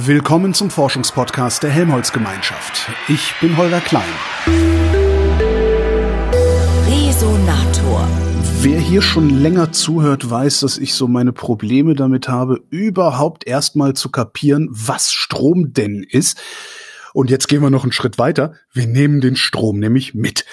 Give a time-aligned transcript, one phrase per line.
[0.00, 2.88] Willkommen zum Forschungspodcast der Helmholtz Gemeinschaft.
[3.08, 4.04] Ich bin Holger Klein.
[6.86, 8.06] Resonator.
[8.60, 13.94] Wer hier schon länger zuhört, weiß, dass ich so meine Probleme damit habe, überhaupt erstmal
[13.94, 16.40] zu kapieren, was Strom denn ist.
[17.12, 18.52] Und jetzt gehen wir noch einen Schritt weiter.
[18.72, 20.44] Wir nehmen den Strom nämlich mit.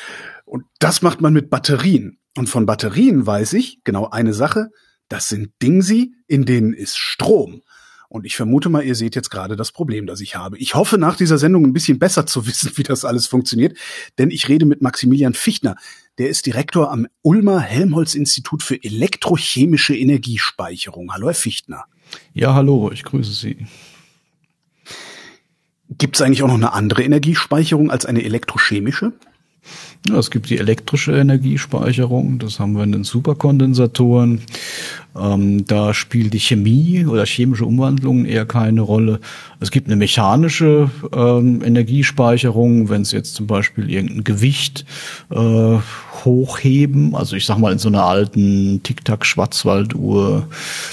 [0.46, 2.18] Und das macht man mit Batterien.
[2.36, 4.72] Und von Batterien weiß ich genau eine Sache.
[5.08, 7.62] Das sind Dingsi, in denen ist Strom.
[8.16, 10.58] Und ich vermute mal, ihr seht jetzt gerade das Problem, das ich habe.
[10.58, 13.78] Ich hoffe, nach dieser Sendung ein bisschen besser zu wissen, wie das alles funktioniert,
[14.18, 15.76] denn ich rede mit Maximilian Fichtner.
[16.18, 21.12] Der ist Direktor am Ulmer Helmholtz Institut für elektrochemische Energiespeicherung.
[21.12, 21.84] Hallo, Herr Fichtner.
[22.34, 23.68] Ja, hallo, ich grüße Sie.
[25.90, 29.12] Gibt es eigentlich auch noch eine andere Energiespeicherung als eine elektrochemische?
[30.08, 34.42] Ja, es gibt die elektrische Energiespeicherung, das haben wir in den Superkondensatoren.
[35.18, 39.20] Ähm, da spielt die Chemie oder chemische Umwandlung eher keine Rolle.
[39.60, 44.86] Es gibt eine mechanische ähm, Energiespeicherung, wenn es jetzt zum Beispiel irgendein Gewicht
[45.32, 45.78] äh,
[46.26, 50.48] hochheben, also ich sag mal in so einer alten Tic-Tac-Schwarzwalduhr,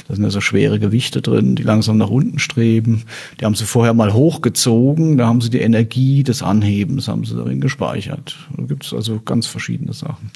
[0.06, 3.04] da sind ja so schwere Gewichte drin, die langsam nach unten streben.
[3.40, 7.34] Die haben sie vorher mal hochgezogen, da haben sie die Energie des Anhebens haben sie
[7.34, 8.36] darin gespeichert.
[8.56, 10.30] Da gibt es also ganz verschiedene Sachen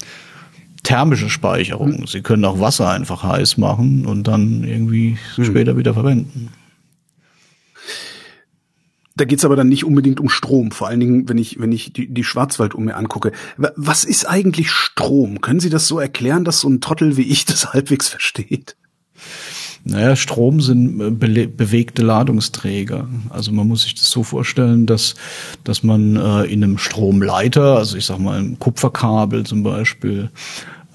[0.83, 2.07] thermische Speicherung.
[2.07, 5.45] Sie können auch Wasser einfach heiß machen und dann irgendwie hm.
[5.45, 6.49] später wieder verwenden.
[9.17, 11.91] Da geht's aber dann nicht unbedingt um Strom, vor allen Dingen, wenn ich, wenn ich
[11.91, 13.31] die, die Schwarzwald um mir angucke.
[13.57, 15.41] Was ist eigentlich Strom?
[15.41, 18.77] Können Sie das so erklären, dass so ein Trottel wie ich das halbwegs versteht?
[19.83, 21.09] Naja, Strom sind äh,
[21.47, 23.07] bewegte Ladungsträger.
[23.29, 25.15] Also man muss sich das so vorstellen, dass,
[25.63, 30.29] dass man äh, in einem Stromleiter, also ich sag mal ein Kupferkabel zum Beispiel,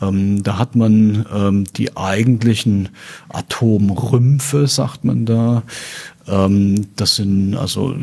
[0.00, 2.91] ähm, da hat man ähm, die eigentlichen
[3.28, 5.62] Atomrümpfe, sagt man da.
[6.27, 7.94] Ähm, das sind also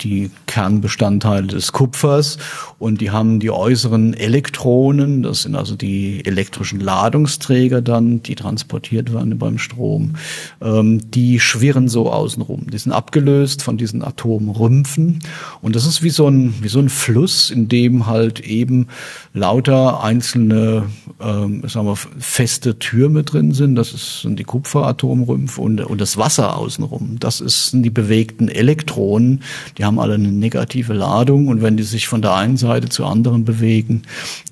[0.00, 2.38] die Kernbestandteile des Kupfers
[2.78, 9.12] und die haben die äußeren Elektronen, das sind also die elektrischen Ladungsträger dann, die transportiert
[9.12, 10.14] werden beim Strom,
[10.60, 12.70] ähm, die schwirren so außenrum.
[12.70, 15.20] Die sind abgelöst von diesen Atomrümpfen
[15.60, 18.88] und das ist wie so ein, wie so ein Fluss, in dem halt eben
[19.32, 20.84] lauter einzelne,
[21.20, 23.76] ähm, sagen wir, feste Türme drin sind.
[23.76, 27.16] Das sind die Kupferatomrümpfe und, und das Wasser außenrum.
[27.18, 29.42] Das ist, sind die bewegten Elektronen,
[29.76, 33.10] die haben alle eine negative Ladung und wenn die sich von der einen Seite zur
[33.10, 34.02] anderen bewegen,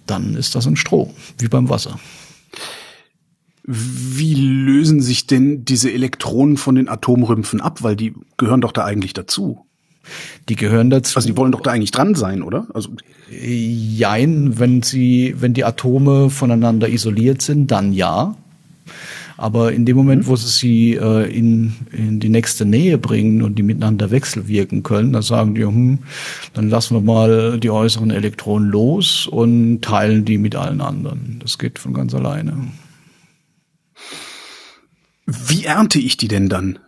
[0.06, 2.00] dann ist das ein Strom, wie beim Wasser.
[3.62, 7.82] Wie lösen sich denn diese Elektronen von den Atomrümpfen ab?
[7.82, 9.66] Weil die gehören doch da eigentlich dazu.
[10.48, 11.16] Die gehören dazu.
[11.16, 12.68] Also die wollen doch da eigentlich dran sein, oder?
[12.72, 12.90] Also
[13.28, 18.36] jein, wenn sie, wenn die Atome voneinander isoliert sind, dann ja.
[19.36, 23.56] Aber in dem Moment, wo sie sie äh, in, in die nächste Nähe bringen und
[23.56, 25.98] die miteinander wechselwirken können, da sagen die, hm,
[26.54, 31.38] dann lassen wir mal die äußeren Elektronen los und teilen die mit allen anderen.
[31.40, 32.68] Das geht von ganz alleine.
[35.26, 36.78] Wie ernte ich die denn dann?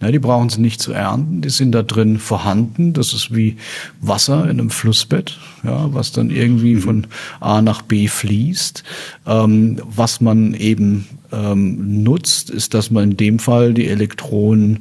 [0.00, 2.92] Ja, die brauchen sie nicht zu ernten, die sind da drin vorhanden.
[2.92, 3.56] Das ist wie
[4.00, 6.80] Wasser in einem Flussbett, ja, was dann irgendwie mhm.
[6.80, 7.06] von
[7.40, 8.84] A nach B fließt.
[9.26, 14.80] Ähm, was man eben ähm, nutzt, ist, dass man in dem Fall die Elektronen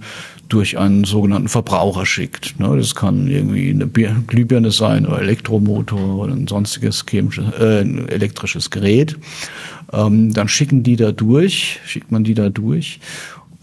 [0.49, 2.59] durch einen sogenannten Verbraucher schickt.
[2.59, 8.69] Ne, das kann irgendwie eine Glühbirne sein oder Elektromotor oder ein sonstiges chemisches, äh, elektrisches
[8.69, 9.17] Gerät.
[9.91, 12.99] Ähm, dann schicken die da durch, schickt man die da durch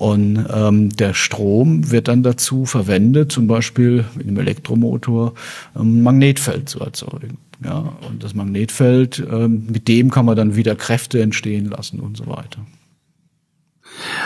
[0.01, 5.35] und ähm, der Strom wird dann dazu verwendet, zum Beispiel mit einem Elektromotor
[5.75, 7.37] ein Magnetfeld zu erzeugen.
[7.63, 12.17] Ja, und das Magnetfeld, ähm, mit dem kann man dann wieder Kräfte entstehen lassen und
[12.17, 12.65] so weiter.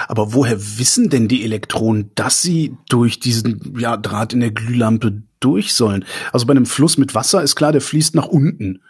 [0.07, 5.25] Aber woher wissen denn die Elektronen, dass sie durch diesen ja, Draht in der Glühlampe
[5.41, 6.05] durch sollen?
[6.33, 8.81] Also bei einem Fluss mit Wasser ist klar, der fließt nach unten.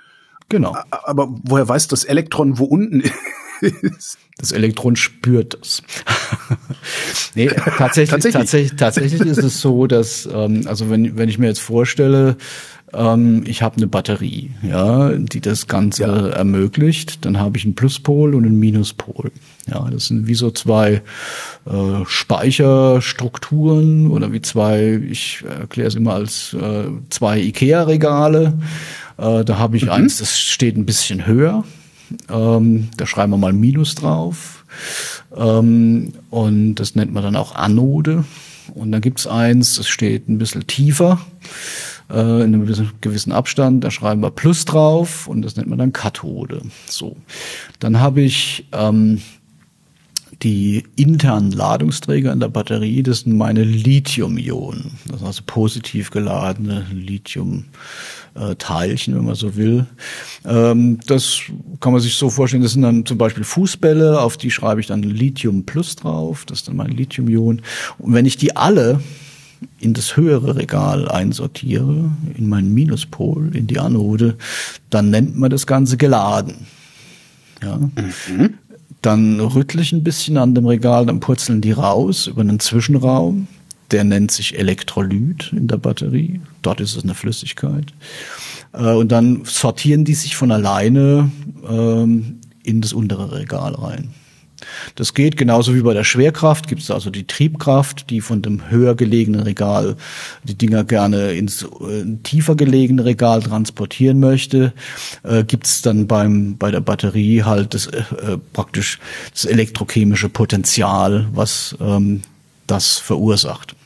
[0.51, 0.77] Genau.
[0.91, 3.03] Aber woher weiß das Elektron, wo unten
[3.69, 4.19] ist?
[4.37, 5.83] Das Elektron spürt es.
[7.35, 8.33] nee, tatsächlich, tatsächlich.
[8.33, 12.37] tatsächlich, tatsächlich ist es so, dass, ähm, also wenn, wenn ich mir jetzt vorstelle,
[12.93, 16.29] ähm, ich habe eine Batterie, ja, die das Ganze ja.
[16.29, 19.31] ermöglicht, dann habe ich einen Pluspol und einen Minuspol.
[19.71, 21.03] Ja, das sind wie so zwei
[21.67, 28.59] äh, Speicherstrukturen oder wie zwei, ich erkläre es immer als äh, zwei Ikea-Regale.
[29.17, 29.91] Äh, da habe ich mhm.
[29.91, 31.65] eins, das steht ein bisschen höher
[32.29, 34.65] ähm, da schreiben wir mal Minus drauf.
[35.37, 38.25] Ähm, und das nennt man dann auch Anode.
[38.75, 41.21] Und dann gibt's eins, das steht ein bisschen tiefer,
[42.11, 43.85] äh, in einem gewissen Abstand.
[43.85, 46.63] Da schreiben wir Plus drauf und das nennt man dann Kathode.
[46.87, 47.17] So.
[47.79, 49.21] Dann habe ich ähm,
[50.43, 54.93] die internen Ladungsträger in der Batterie, das sind meine Lithium-Ionen.
[55.07, 56.87] Das sind also positiv geladene
[58.35, 59.87] Lithium-Teilchen, wenn man so will.
[60.45, 61.41] Ähm, das
[61.81, 64.87] kann man sich so vorstellen, das sind dann zum Beispiel Fußbälle, auf die schreibe ich
[64.89, 67.63] dann Lithium Plus drauf, das ist dann mein Lithium-Ion.
[67.99, 69.01] Und wenn ich die alle
[69.81, 74.37] in das höhere Regal einsortiere, in meinen Minuspol, in die Anode,
[74.91, 76.67] dann nennt man das Ganze geladen.
[77.63, 77.77] Ja.
[77.79, 78.55] Mhm.
[79.01, 83.49] Dann rüttle ich ein bisschen an dem Regal, dann purzeln die raus über einen Zwischenraum.
[83.91, 86.41] Der nennt sich Elektrolyt in der Batterie.
[86.63, 87.93] Dort ist es eine Flüssigkeit.
[88.73, 91.31] Äh, und dann sortieren die sich von alleine
[91.69, 94.11] ähm, in das untere Regal rein.
[94.95, 98.71] Das geht genauso wie bei der Schwerkraft, gibt es also die Triebkraft, die von dem
[98.71, 99.97] höher gelegenen Regal
[100.45, 104.73] die Dinger gerne ins äh, tiefer gelegene Regal transportieren möchte.
[105.23, 108.99] Äh, gibt es dann beim bei der Batterie halt das äh, äh, praktisch
[109.33, 112.23] das elektrochemische Potenzial, was ähm,
[112.67, 113.77] das verursacht.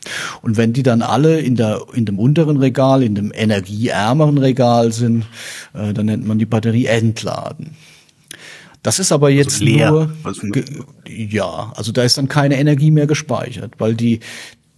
[0.43, 4.93] Und wenn die dann alle in der in dem unteren Regal, in dem energieärmeren Regal
[4.93, 5.27] sind,
[5.75, 7.77] äh, dann nennt man die Batterie entladen.
[8.83, 9.91] Das ist aber also jetzt also leer.
[9.91, 10.11] nur,
[11.07, 14.21] ja, also da ist dann keine Energie mehr gespeichert, weil die,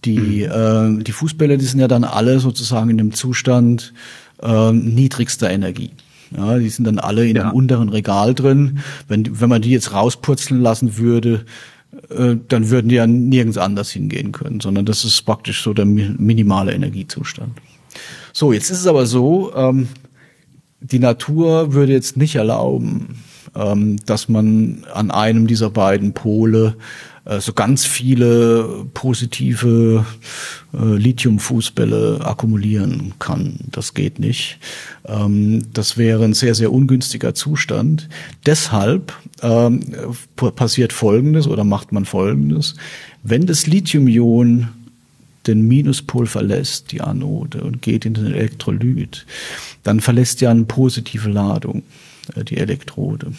[0.05, 0.99] die, mhm.
[0.99, 3.93] äh, die Fußbälle, die sind ja dann alle sozusagen in dem Zustand
[4.41, 5.91] äh, niedrigster Energie.
[6.35, 7.43] Ja, die sind dann alle in ja.
[7.43, 8.79] dem unteren Regal drin.
[9.07, 11.45] Wenn, wenn man die jetzt rauspurzeln lassen würde,
[12.17, 15.85] äh, dann würden die ja nirgends anders hingehen können, sondern das ist praktisch so der
[15.85, 17.53] minimale Energiezustand.
[18.33, 19.87] So, jetzt ist es aber so, ähm,
[20.79, 23.19] die Natur würde jetzt nicht erlauben,
[23.55, 26.75] ähm, dass man an einem dieser beiden Pole
[27.39, 30.05] so ganz viele positive
[30.73, 33.59] äh, Lithium-Fußbälle akkumulieren kann.
[33.71, 34.57] Das geht nicht.
[35.05, 38.09] Ähm, das wäre ein sehr, sehr ungünstiger Zustand.
[38.45, 39.81] Deshalb ähm,
[40.35, 42.75] passiert Folgendes oder macht man Folgendes.
[43.23, 44.69] Wenn das Lithium-Ion
[45.47, 49.25] den Minuspol verlässt, die Anode, und geht in den Elektrolyt,
[49.83, 51.83] dann verlässt ja eine positive Ladung.
[52.35, 53.33] Äh, die Elektrode.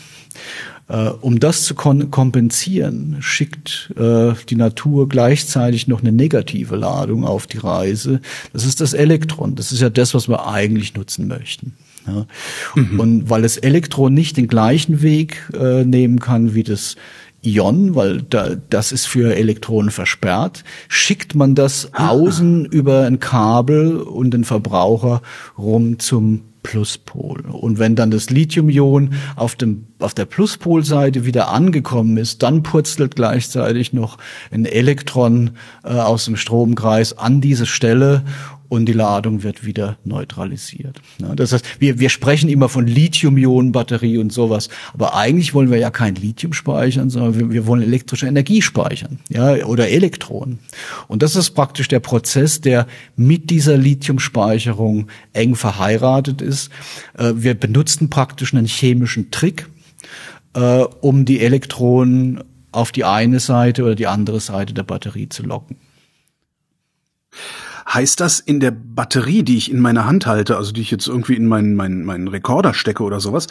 [0.88, 7.46] Äh, um das zu kompensieren, schickt äh, die Natur gleichzeitig noch eine negative Ladung auf
[7.46, 8.20] die Reise.
[8.52, 9.54] Das ist das Elektron.
[9.54, 11.74] Das ist ja das, was wir eigentlich nutzen möchten.
[12.06, 12.26] Ja.
[12.74, 13.00] Mhm.
[13.00, 16.96] Und weil das Elektron nicht den gleichen Weg äh, nehmen kann wie das
[17.42, 22.10] Ion, weil da, das ist für Elektronen versperrt, schickt man das ah.
[22.10, 25.22] außen über ein Kabel und den Verbraucher
[25.58, 27.40] rum zum Pluspol.
[27.42, 33.16] Und wenn dann das Lithium-Ion auf dem, auf der Pluspolseite wieder angekommen ist, dann purzelt
[33.16, 34.18] gleichzeitig noch
[34.50, 35.50] ein Elektron
[35.84, 38.24] äh, aus dem Stromkreis an diese Stelle
[38.72, 41.02] und die Ladung wird wieder neutralisiert.
[41.18, 45.90] Das heißt, wir, wir sprechen immer von Lithium-Ionen-Batterie und sowas, aber eigentlich wollen wir ja
[45.90, 50.58] kein Lithium speichern, sondern wir, wir wollen elektrische Energie speichern, ja, oder Elektronen.
[51.06, 56.70] Und das ist praktisch der Prozess, der mit dieser Lithiumspeicherung eng verheiratet ist.
[57.18, 59.68] Äh, wir benutzen praktisch einen chemischen Trick,
[60.54, 65.42] äh, um die Elektronen auf die eine Seite oder die andere Seite der Batterie zu
[65.42, 65.76] locken.
[67.88, 71.06] Heißt das in der Batterie, die ich in meiner Hand halte, also die ich jetzt
[71.06, 73.46] irgendwie in meinen, meinen, meinen Rekorder stecke oder sowas,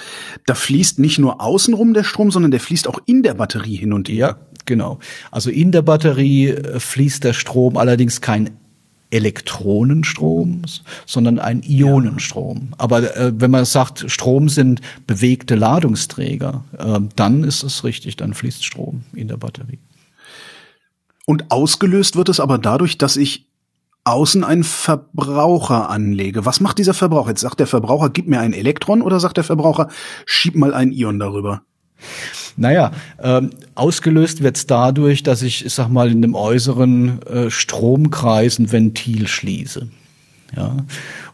[0.46, 3.94] da fließt nicht nur außenrum der Strom, sondern der fließt auch in der Batterie hin
[3.94, 4.16] und her?
[4.16, 5.00] Ja, genau.
[5.32, 8.52] Also in der Batterie äh, fließt der Strom allerdings kein
[9.12, 10.62] Elektronenstrom,
[11.06, 12.70] sondern ein Ionenstrom.
[12.72, 12.76] Ja.
[12.78, 18.34] Aber äh, wenn man sagt, Strom sind bewegte Ladungsträger, äh, dann ist es richtig, dann
[18.34, 19.80] fließt Strom in der Batterie.
[21.26, 23.46] Und ausgelöst wird es aber dadurch, dass ich
[24.04, 26.46] außen einen Verbraucher anlege.
[26.46, 27.30] Was macht dieser Verbraucher?
[27.30, 29.90] Jetzt sagt der Verbraucher, gib mir ein Elektron oder sagt der Verbraucher,
[30.26, 31.62] schieb mal ein Ion darüber?
[32.58, 32.92] Naja,
[33.22, 38.72] ähm, ausgelöst wird's dadurch, dass ich, ich sag mal, in dem äußeren äh, Stromkreis ein
[38.72, 39.88] Ventil schließe.
[40.56, 40.76] Ja,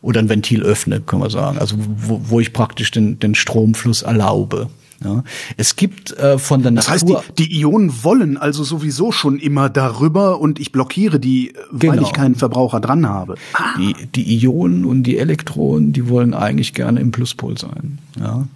[0.01, 1.57] oder ein Ventil öffne, kann man sagen.
[1.57, 4.69] Also wo, wo ich praktisch den, den Stromfluss erlaube.
[5.03, 5.23] Ja.
[5.57, 7.07] Es gibt äh, von der das Natur.
[7.07, 11.53] Das heißt, die, die, Ionen wollen also sowieso schon immer darüber und ich blockiere die,
[11.71, 11.93] genau.
[11.93, 13.35] weil ich keinen Verbraucher dran habe.
[13.53, 13.77] Ah.
[13.77, 17.99] Die, die Ionen und die Elektronen, die wollen eigentlich gerne im Pluspol sein.
[18.19, 18.47] Ja.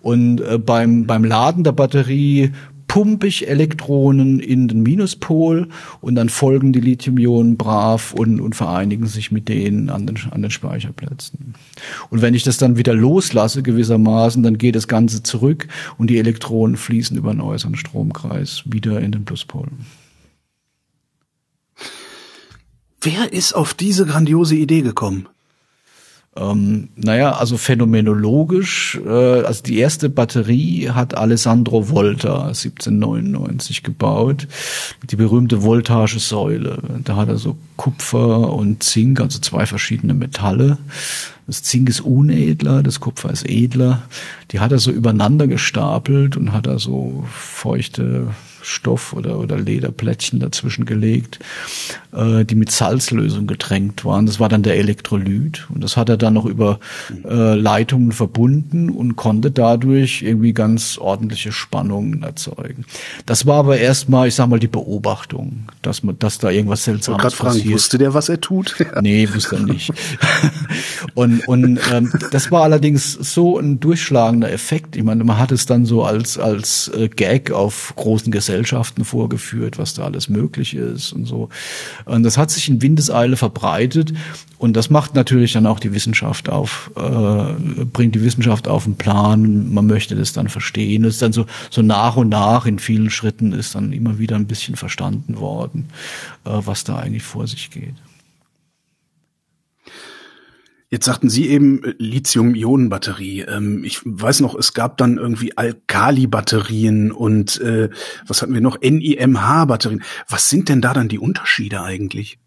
[0.00, 2.52] Und äh, beim, beim Laden der Batterie
[2.86, 5.68] pumpe ich Elektronen in den Minuspol
[6.00, 10.42] und dann folgen die Lithium-Ionen brav und, und vereinigen sich mit denen an den, an
[10.42, 11.54] den Speicherplätzen.
[12.10, 16.18] Und wenn ich das dann wieder loslasse gewissermaßen, dann geht das Ganze zurück und die
[16.18, 19.68] Elektronen fließen über einen äußeren Stromkreis wieder in den Pluspol.
[23.00, 25.28] Wer ist auf diese grandiose Idee gekommen?
[26.34, 34.48] Ähm, naja, also phänomenologisch, äh, also die erste Batterie hat Alessandro Volta 1799 gebaut,
[35.10, 36.78] die berühmte Voltage-Säule.
[37.04, 40.78] Da hat er so Kupfer und Zink, also zwei verschiedene Metalle.
[41.46, 44.02] Das Zink ist unedler, das Kupfer ist edler.
[44.52, 48.28] Die hat er so übereinander gestapelt und hat er so feuchte
[48.62, 51.40] Stoff oder, oder Lederplättchen dazwischen gelegt,
[52.12, 54.26] äh, die mit Salzlösung getränkt waren.
[54.26, 55.66] Das war dann der Elektrolyt.
[55.74, 56.78] Und das hat er dann noch über
[57.24, 62.84] äh, Leitungen verbunden und konnte dadurch irgendwie ganz ordentliche Spannungen erzeugen.
[63.26, 67.32] Das war aber erstmal, ich sag mal, die Beobachtung, dass man, dass da irgendwas Seltsames
[67.32, 67.74] ich fragen, passiert.
[67.74, 68.76] Wusste der, was er tut?
[69.02, 69.92] nee, wusste er nicht.
[71.14, 74.96] und und ähm, das war allerdings so ein durchschlagender Effekt.
[74.96, 79.06] Ich meine, man hat es dann so als als äh, Gag auf großen Gesellschaften Gesellschaften
[79.06, 81.48] vorgeführt, was da alles möglich ist und so.
[82.04, 84.12] Und das hat sich in Windeseile verbreitet
[84.58, 88.96] und das macht natürlich dann auch die Wissenschaft auf, äh, bringt die Wissenschaft auf den
[88.96, 89.72] Plan.
[89.72, 91.04] Man möchte das dann verstehen.
[91.04, 94.36] Es ist dann so, so nach und nach in vielen Schritten ist dann immer wieder
[94.36, 95.88] ein bisschen verstanden worden,
[96.44, 97.94] äh, was da eigentlich vor sich geht.
[100.92, 103.46] Jetzt sagten Sie eben äh, Lithium-Ionen-Batterie.
[103.48, 107.88] Ähm, ich weiß noch, es gab dann irgendwie Alkali-Batterien und äh,
[108.26, 108.78] was hatten wir noch?
[108.82, 110.02] NIMH-Batterien.
[110.28, 112.38] Was sind denn da dann die Unterschiede eigentlich?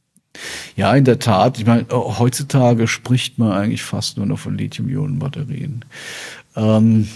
[0.75, 1.57] Ja, in der Tat.
[1.57, 5.83] Ich meine, heutzutage spricht man eigentlich fast nur noch von Lithium-Ionen-Batterien.
[6.55, 7.07] Ähm,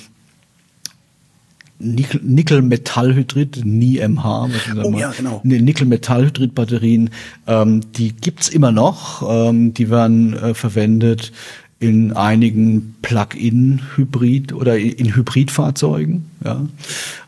[1.80, 4.50] Nickel-Metallhydrid, NiMH,
[4.84, 5.40] oh, ja, genau.
[5.44, 7.10] Nickel-Metallhydrid-Batterien,
[7.48, 11.32] ähm, die gibt's immer noch, ähm, die werden äh, verwendet
[11.80, 16.62] in einigen Plug-in-Hybrid oder in Hybridfahrzeugen, ja,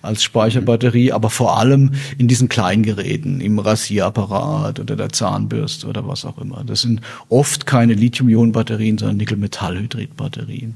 [0.02, 6.26] als Speicherbatterie, aber vor allem in diesen Kleingeräten, im Rasierapparat oder der Zahnbürste oder was
[6.26, 6.64] auch immer.
[6.66, 10.76] Das sind oft keine Lithium-Ionen-Batterien, sondern Nickel-Metallhydrid-Batterien.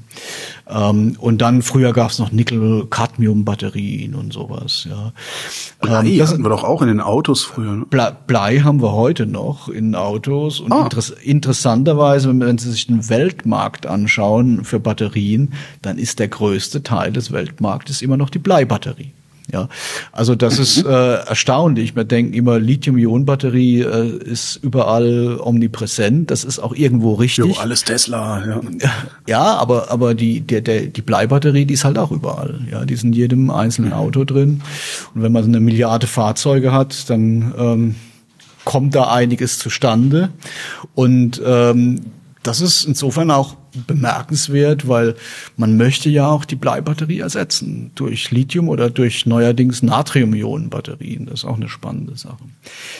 [0.68, 5.12] Ähm, und dann früher gab es noch Nickel-Cadmium-Batterien und sowas, ja.
[5.80, 7.72] Blei ähm, das hatten wir doch auch in den Autos früher.
[7.72, 7.86] Ne?
[7.88, 10.84] Blei, Blei haben wir heute noch in Autos und ah.
[10.84, 15.52] interess interessanterweise, wenn Sie sich den Weltmarkt anschauen für Batterien,
[15.82, 19.10] dann ist der größte Teil des Weltmarktes immer noch die Bleibatterie.
[19.52, 19.68] Ja,
[20.12, 21.96] also das ist äh, erstaunlich.
[21.96, 26.30] Wir denken immer, Lithium-Ionen-Batterie äh, ist überall omnipräsent.
[26.30, 27.46] Das ist auch irgendwo richtig.
[27.46, 28.44] Jo, alles Tesla.
[28.46, 28.60] Ja,
[29.26, 32.60] ja aber aber die der, der die Bleibatterie, die ist halt auch überall.
[32.70, 33.96] Ja, die ist in jedem einzelnen mhm.
[33.96, 34.62] Auto drin.
[35.14, 37.94] Und wenn man eine Milliarde Fahrzeuge hat, dann ähm,
[38.64, 40.30] kommt da einiges zustande.
[40.94, 42.00] Und ähm,
[42.46, 45.16] das ist insofern auch bemerkenswert, weil
[45.56, 51.26] man möchte ja auch die Bleibatterie ersetzen durch Lithium oder durch neuerdings Natrium-Ionen-Batterien.
[51.26, 52.38] Das ist auch eine spannende Sache.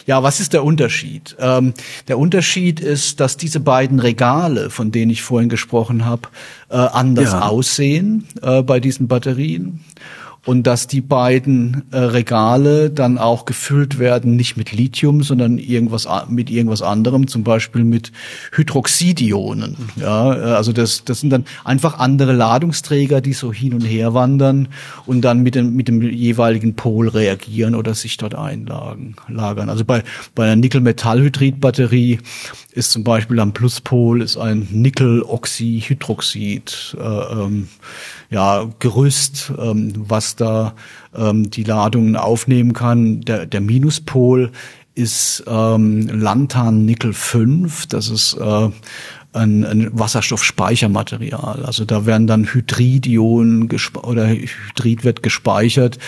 [0.07, 1.37] Ja, was ist der Unterschied?
[1.38, 1.75] Ähm,
[2.09, 6.29] der Unterschied ist, dass diese beiden Regale, von denen ich vorhin gesprochen habe,
[6.69, 7.43] äh, anders ja.
[7.43, 9.81] aussehen äh, bei diesen Batterien
[10.47, 16.09] und dass die beiden äh, Regale dann auch gefüllt werden, nicht mit Lithium, sondern irgendwas
[16.29, 18.12] mit irgendwas anderem, zum Beispiel mit
[18.53, 19.76] Hydroxidionen.
[19.97, 24.15] Ja, äh, also das, das sind dann einfach andere Ladungsträger, die so hin und her
[24.15, 24.69] wandern
[25.05, 29.69] und dann mit dem, mit dem jeweiligen Pol reagieren oder sich dort einlagern.
[29.69, 30.05] Also bei,
[30.37, 32.21] bei einer Nickel-Metallhydrid-Batterie
[32.76, 37.68] ist zum Beispiel am Pluspol ist ein Nickel-Oxyhydroxid äh, ähm,
[38.28, 40.75] ja, Gerüst, ähm, was da
[41.16, 43.23] ähm, die Ladungen aufnehmen kann.
[43.23, 44.52] Der, der Minuspol
[44.95, 47.87] ist ähm, Lantan Nickel 5.
[47.87, 48.68] Das ist äh,
[49.37, 51.64] ein, ein Wasserstoffspeichermaterial.
[51.64, 53.69] Also da werden dann Hydridionen
[54.02, 55.99] oder Hydrid wird gespeichert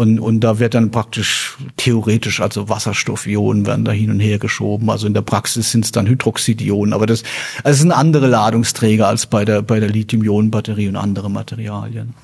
[0.00, 4.88] und, und da wird dann praktisch theoretisch, also Wasserstoffionen werden da hin und her geschoben.
[4.88, 6.94] Also in der Praxis sind es dann Hydroxidionen.
[6.94, 7.22] Aber das,
[7.62, 12.14] also es sind andere Ladungsträger als bei der, bei der Lithium-Ionen-Batterie und andere Materialien.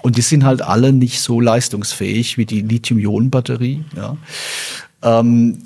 [0.00, 3.84] Und die sind halt alle nicht so leistungsfähig wie die Lithium-Ionen-Batterie.
[3.94, 4.16] Ja.
[5.02, 5.58] Ähm,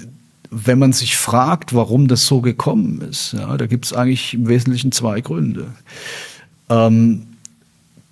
[0.50, 4.48] wenn man sich fragt, warum das so gekommen ist, ja, da gibt es eigentlich im
[4.48, 5.66] Wesentlichen zwei Gründe.
[6.68, 7.26] Ähm,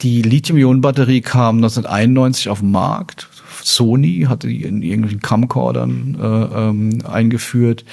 [0.02, 3.28] die Lithium-Ionen-Batterie kam 1991 auf den Markt.
[3.64, 7.84] Sony hatte die in irgendwelchen Camcordern äh, ähm, eingeführt.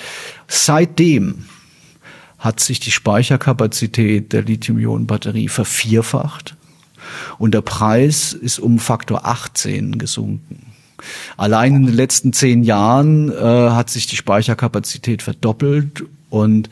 [0.47, 1.45] Seitdem
[2.37, 6.55] hat sich die Speicherkapazität der Lithium-Ionen-Batterie vervierfacht
[7.39, 10.74] und der Preis ist um Faktor 18 gesunken.
[11.37, 16.69] Allein in den letzten zehn Jahren äh, hat sich die Speicherkapazität verdoppelt und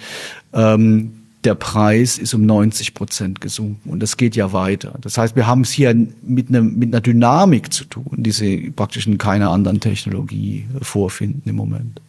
[0.53, 4.93] ähm, der Preis ist um 90 Prozent gesunken und das geht ja weiter.
[5.01, 8.71] Das heißt, wir haben es hier mit, einer mit einer Dynamik zu tun, die Sie
[8.71, 12.01] praktisch in keiner anderen Technologie vorfinden im Moment.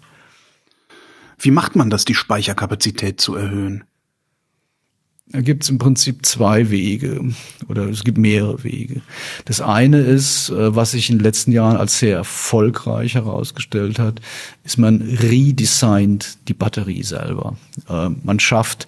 [1.38, 3.84] Wie macht man das, die Speicherkapazität zu erhöhen?
[5.34, 7.20] Da gibt es im Prinzip zwei Wege
[7.66, 9.00] oder es gibt mehrere Wege.
[9.46, 14.20] Das eine ist, äh, was sich in den letzten Jahren als sehr erfolgreich herausgestellt hat,
[14.62, 17.56] ist man redesignt die Batterie selber.
[17.88, 18.86] Äh, man schafft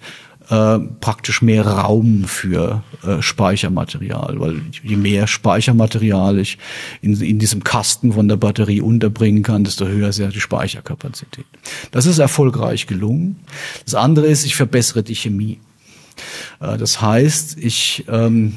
[0.49, 2.81] äh, praktisch mehr Raum für
[3.19, 6.57] Speichermaterial, weil je mehr Speichermaterial ich
[7.01, 11.45] in, in diesem Kasten von der Batterie unterbringen kann, desto höher ist ja die Speicherkapazität.
[11.91, 13.41] Das ist erfolgreich gelungen.
[13.83, 15.59] Das andere ist, ich verbessere die Chemie.
[16.59, 18.55] Äh, das heißt, ich ähm,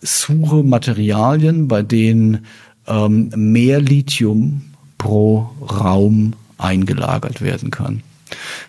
[0.00, 2.46] suche Materialien, bei denen
[2.86, 4.62] ähm, mehr Lithium
[4.98, 8.02] pro Raum eingelagert werden kann.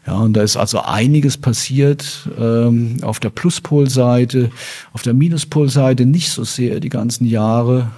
[0.07, 4.49] Ja, und da ist also einiges passiert ähm, auf der Pluspolseite,
[4.93, 7.91] auf der Minuspolseite nicht so sehr die ganzen Jahre.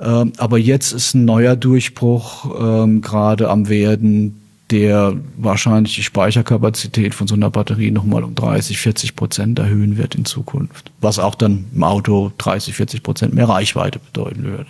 [0.00, 4.40] Ähm, aber jetzt ist ein neuer Durchbruch ähm, gerade am werden,
[4.70, 10.14] der wahrscheinlich die Speicherkapazität von so einer Batterie nochmal um 30, 40 Prozent erhöhen wird
[10.14, 10.90] in Zukunft.
[11.00, 14.66] Was auch dann im Auto 30, 40 Prozent mehr Reichweite bedeuten würde.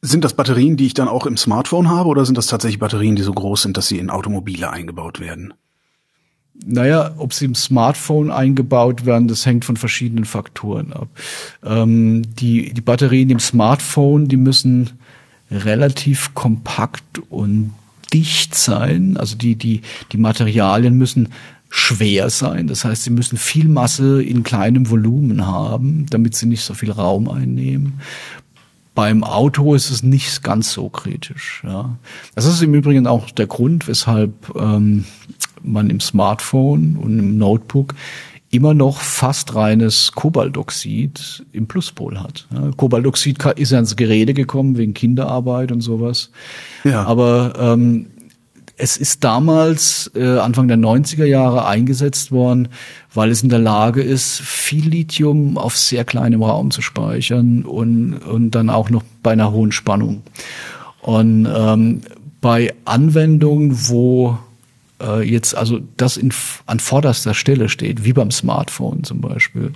[0.00, 3.16] Sind das Batterien, die ich dann auch im Smartphone habe, oder sind das tatsächlich Batterien,
[3.16, 5.54] die so groß sind, dass sie in Automobile eingebaut werden?
[6.64, 11.08] Naja, ob sie im Smartphone eingebaut werden, das hängt von verschiedenen Faktoren ab.
[11.64, 14.98] Ähm, die, die Batterien im Smartphone, die müssen
[15.50, 17.72] relativ kompakt und
[18.12, 19.16] dicht sein.
[19.16, 21.28] Also die, die, die Materialien müssen
[21.70, 22.66] schwer sein.
[22.66, 26.90] Das heißt, sie müssen viel Masse in kleinem Volumen haben, damit sie nicht so viel
[26.90, 28.00] Raum einnehmen.
[28.94, 31.62] Beim Auto ist es nicht ganz so kritisch.
[31.64, 31.96] Ja.
[32.34, 35.04] Das ist im Übrigen auch der Grund, weshalb ähm,
[35.62, 37.94] man im Smartphone und im Notebook
[38.50, 42.46] immer noch fast reines Kobaldoxid im Pluspol hat.
[42.52, 46.30] Ja, Kobaldoxid ist ja ins Gerede gekommen wegen Kinderarbeit und sowas.
[46.84, 47.04] Ja.
[47.04, 48.06] Aber ähm,
[48.78, 52.68] es ist damals, äh, Anfang der 90er Jahre, eingesetzt worden,
[53.12, 58.14] weil es in der Lage ist, viel Lithium auf sehr kleinem Raum zu speichern und,
[58.14, 60.22] und dann auch noch bei einer hohen Spannung.
[61.02, 62.00] Und ähm,
[62.40, 64.38] bei Anwendungen, wo
[65.00, 66.32] äh, jetzt also das in,
[66.66, 69.72] an vorderster Stelle steht, wie beim Smartphone zum Beispiel,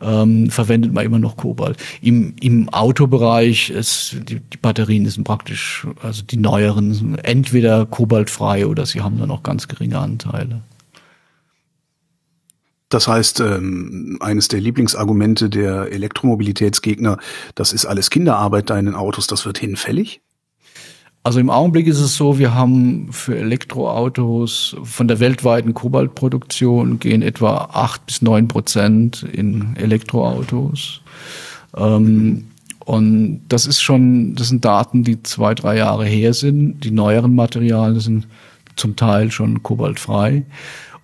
[0.00, 1.76] ähm, verwendet man immer noch Kobalt.
[2.00, 8.86] Im, im Autobereich ist die, die Batterien sind praktisch, also die neueren, entweder kobaltfrei oder
[8.86, 10.62] sie haben da noch ganz geringe Anteile.
[12.88, 17.18] Das heißt, ähm, eines der Lieblingsargumente der Elektromobilitätsgegner,
[17.56, 20.20] das ist alles Kinderarbeit da in den Autos, das wird hinfällig?
[21.24, 27.22] Also im Augenblick ist es so, wir haben für Elektroautos von der weltweiten Kobaltproduktion gehen
[27.22, 31.00] etwa acht bis neun Prozent in Elektroautos.
[31.74, 32.48] Ähm,
[32.80, 36.84] und das ist schon, das sind Daten, die zwei, drei Jahre her sind.
[36.84, 38.28] Die neueren Materialien sind
[38.76, 40.44] zum Teil schon kobaltfrei.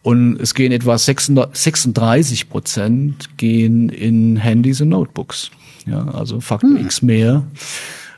[0.03, 5.51] Und es gehen etwa 36 Prozent gehen in Handys und Notebooks.
[5.87, 6.85] Ja, also Faktor hm.
[6.85, 7.45] X mehr.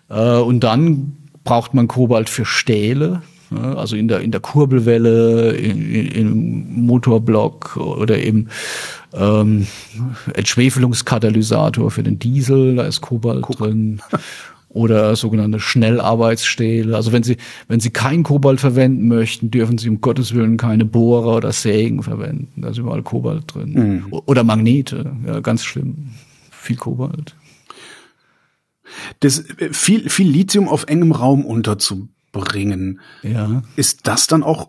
[0.09, 3.23] Äh, und dann braucht man Kobalt für Stähle,
[3.77, 8.49] also in der, in der Kurbelwelle, in, im Motorblock oder eben
[9.13, 9.67] ähm,
[10.35, 13.59] Entschwefelungskatalysator für den Diesel, da ist Kobalt Guck.
[13.59, 14.01] drin.
[14.69, 16.97] Oder sogenannte Schnellarbeitsstähle.
[16.97, 17.37] Also wenn Sie,
[17.69, 22.03] wenn Sie kein Kobalt verwenden möchten, dürfen Sie um Gottes Willen keine Bohrer oder Sägen
[22.03, 22.63] verwenden.
[22.63, 23.73] Da ist überall Kobalt drin.
[23.75, 24.07] Mhm.
[24.25, 26.13] Oder Magnete, ja, ganz schlimm.
[26.51, 27.35] Viel Kobalt
[29.21, 33.01] das äh, viel, viel Lithium auf engem Raum unterzubringen.
[33.23, 33.63] Ja.
[33.77, 34.69] Ist das dann auch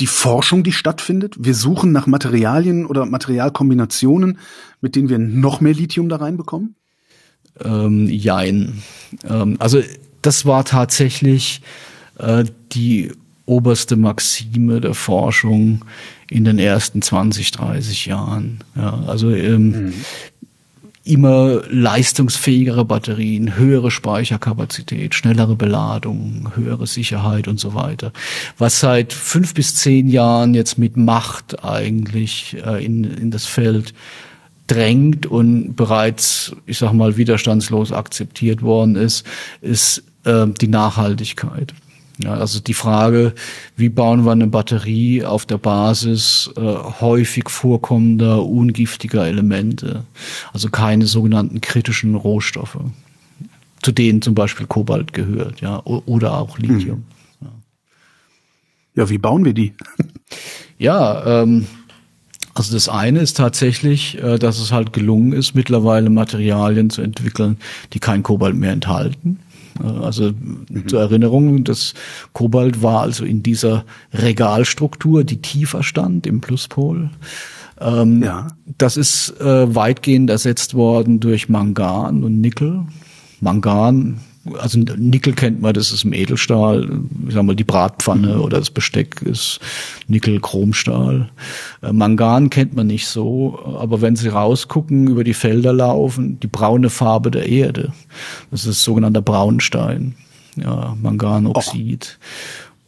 [0.00, 1.36] die Forschung, die stattfindet?
[1.38, 4.38] Wir suchen nach Materialien oder Materialkombinationen,
[4.80, 6.74] mit denen wir noch mehr Lithium da reinbekommen?
[7.62, 8.82] Ähm, jein.
[9.28, 9.82] Ähm, also
[10.22, 11.60] das war tatsächlich
[12.18, 13.12] äh, die
[13.44, 15.84] oberste Maxime der Forschung
[16.30, 18.60] in den ersten 20, 30 Jahren.
[18.76, 19.94] Ja, also ähm, mhm
[21.10, 28.12] immer leistungsfähigere Batterien, höhere Speicherkapazität, schnellere Beladung, höhere Sicherheit und so weiter.
[28.58, 33.94] Was seit fünf bis zehn Jahren jetzt mit Macht eigentlich äh, in, in das Feld
[34.66, 39.26] drängt und bereits, ich sag mal, widerstandslos akzeptiert worden ist,
[39.60, 41.74] ist äh, die Nachhaltigkeit.
[42.22, 43.34] Ja, also die Frage,
[43.76, 50.04] wie bauen wir eine Batterie auf der Basis äh, häufig vorkommender ungiftiger Elemente,
[50.52, 52.78] also keine sogenannten kritischen Rohstoffe,
[53.82, 57.04] zu denen zum Beispiel Kobalt gehört, ja, oder auch Lithium.
[57.40, 57.48] Hm.
[58.94, 59.02] Ja.
[59.02, 59.72] ja, wie bauen wir die?
[60.78, 61.66] ja, ähm,
[62.52, 67.56] also das eine ist tatsächlich, äh, dass es halt gelungen ist, mittlerweile Materialien zu entwickeln,
[67.94, 69.38] die kein Kobalt mehr enthalten.
[69.82, 70.88] Also mhm.
[70.88, 71.94] zur Erinnerung, das
[72.32, 77.10] Kobalt war also in dieser Regalstruktur, die tiefer stand im Pluspol.
[77.80, 78.48] Ähm, ja.
[78.78, 82.84] Das ist äh, weitgehend ersetzt worden durch Mangan und Nickel.
[83.40, 84.20] Mangan
[84.58, 86.88] also Nickel kennt man, das ist im Edelstahl,
[87.28, 88.40] ich sag mal die Bratpfanne mhm.
[88.40, 89.60] oder das Besteck ist
[90.08, 91.30] Nickel-Chromstahl.
[91.82, 96.46] Äh, Mangan kennt man nicht so, aber wenn Sie rausgucken, über die Felder laufen, die
[96.46, 97.92] braune Farbe der Erde,
[98.50, 100.14] das ist sogenannter Braunstein,
[100.56, 102.18] ja, Manganoxid.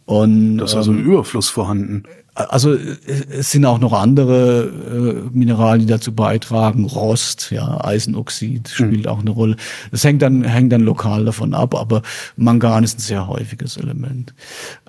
[0.07, 0.23] Oh.
[0.23, 2.03] Und, das ist also ein ähm, Überfluss vorhanden.
[2.35, 6.87] Also es sind auch noch andere äh, Mineralien, die dazu beitragen.
[6.87, 9.09] Rost, ja, Eisenoxid spielt mhm.
[9.09, 9.57] auch eine Rolle.
[9.91, 12.01] Das hängt dann hängt dann lokal davon ab, aber
[12.37, 14.33] Mangan ist ein sehr häufiges Element.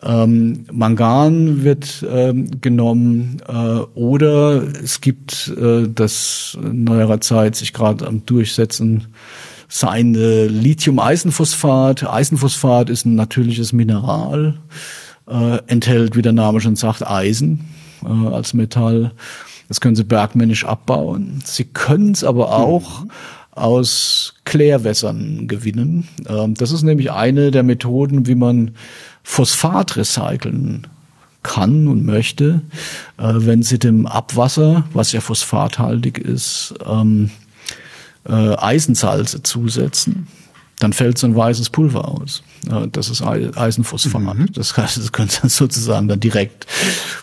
[0.01, 8.07] Ähm, Mangan wird ähm, genommen äh, oder es gibt äh, das neuerer Zeit sich gerade
[8.07, 9.07] am Durchsetzen
[9.67, 12.07] sein Lithium-Eisenphosphat.
[12.07, 14.59] Eisenphosphat ist ein natürliches Mineral
[15.27, 17.65] äh, enthält, wie der Name schon sagt, Eisen
[18.03, 19.11] äh, als Metall.
[19.67, 21.41] Das können Sie bergmännisch abbauen.
[21.43, 23.11] Sie können es aber auch mhm.
[23.51, 26.07] aus Klärwässern gewinnen.
[26.27, 28.71] Ähm, das ist nämlich eine der Methoden, wie man
[29.23, 30.87] Phosphat recyceln
[31.43, 32.61] kann und möchte,
[33.17, 37.31] äh, wenn Sie dem Abwasser, was ja phosphathaltig ist, ähm,
[38.27, 40.27] äh, Eisensalze zusetzen
[40.83, 42.43] dann fällt so ein weißes Pulver aus.
[42.91, 44.21] Das ist Eisenphosphat.
[44.21, 44.47] Mhm.
[44.53, 46.65] Das heißt, das könnte dann sozusagen dann direkt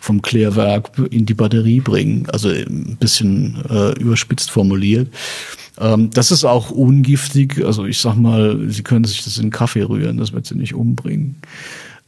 [0.00, 2.26] vom Klärwerk in die Batterie bringen.
[2.32, 5.08] Also ein bisschen äh, überspitzt formuliert.
[5.78, 7.62] Ähm, das ist auch ungiftig.
[7.62, 10.74] Also ich sag mal, Sie können sich das in Kaffee rühren, das wird Sie nicht
[10.74, 11.36] umbringen.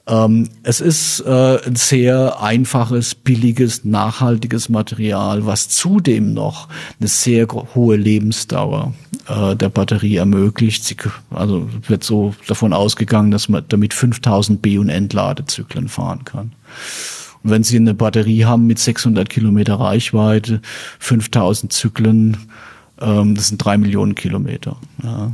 [0.06, 7.46] Ähm, es ist äh, ein sehr einfaches, billiges, nachhaltiges Material, was zudem noch eine sehr
[7.74, 8.94] hohe Lebensdauer
[9.28, 10.84] äh, der Batterie ermöglicht.
[10.84, 10.96] Sie,
[11.30, 16.52] also wird so davon ausgegangen, dass man damit 5000 B- und Entladezyklen fahren kann.
[17.44, 20.60] Und wenn Sie eine Batterie haben mit 600 Kilometer Reichweite,
[20.98, 22.36] 5000 Zyklen,
[23.00, 24.76] ähm, das sind drei Millionen Kilometer.
[25.02, 25.32] Ja.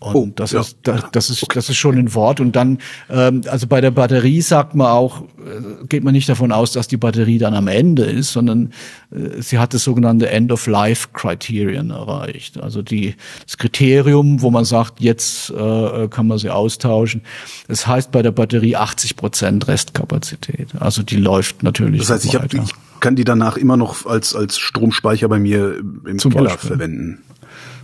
[0.00, 0.60] Und oh, das, ja.
[0.60, 2.40] ist, das, das, ist, das ist schon ein Wort.
[2.40, 2.78] Und dann,
[3.10, 6.88] ähm, also bei der Batterie sagt man auch, äh, geht man nicht davon aus, dass
[6.88, 8.72] die Batterie dann am Ende ist, sondern
[9.10, 12.58] äh, sie hat das sogenannte End-of-Life-Criterion erreicht.
[12.58, 17.20] Also die, das Kriterium, wo man sagt, jetzt äh, kann man sie austauschen.
[17.68, 20.68] Das heißt bei der Batterie 80 Prozent Restkapazität.
[20.80, 22.00] Also die läuft natürlich.
[22.00, 25.76] Das heißt, ich, hab, ich kann die danach immer noch als, als Stromspeicher bei mir
[26.06, 26.68] im Zum Keller Beispiel.
[26.68, 27.18] verwenden.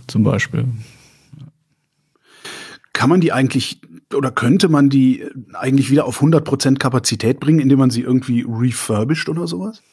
[0.07, 0.65] Zum Beispiel.
[2.97, 3.79] Kann man die eigentlich
[4.11, 9.29] oder könnte man die eigentlich wieder auf 100% Kapazität bringen, indem man sie irgendwie refurbished
[9.29, 9.83] oder sowas?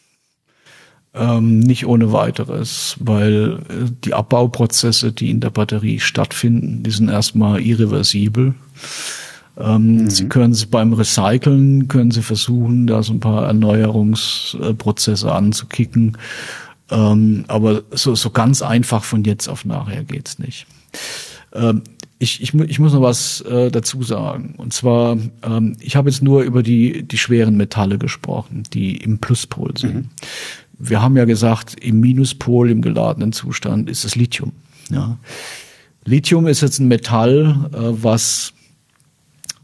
[1.12, 7.10] Ähm, nicht ohne weiteres, weil äh, die Abbauprozesse, die in der Batterie stattfinden, die sind
[7.10, 8.54] erstmal irreversibel.
[9.58, 10.10] Ähm, mhm.
[10.10, 16.16] Sie können sie beim Recyceln, können Sie versuchen, da so ein paar Erneuerungsprozesse anzukicken.
[16.90, 20.66] Ähm, aber so, so ganz einfach von jetzt auf nachher geht's nicht.
[21.52, 21.82] Ähm,
[22.18, 24.54] ich, ich, ich muss noch was äh, dazu sagen.
[24.56, 29.18] Und zwar, ähm, ich habe jetzt nur über die, die schweren Metalle gesprochen, die im
[29.18, 29.94] Pluspol sind.
[29.94, 30.08] Mhm.
[30.78, 34.52] Wir haben ja gesagt, im Minuspol, im geladenen Zustand, ist das Lithium.
[34.90, 35.18] Ja.
[36.04, 38.52] Lithium ist jetzt ein Metall, äh, was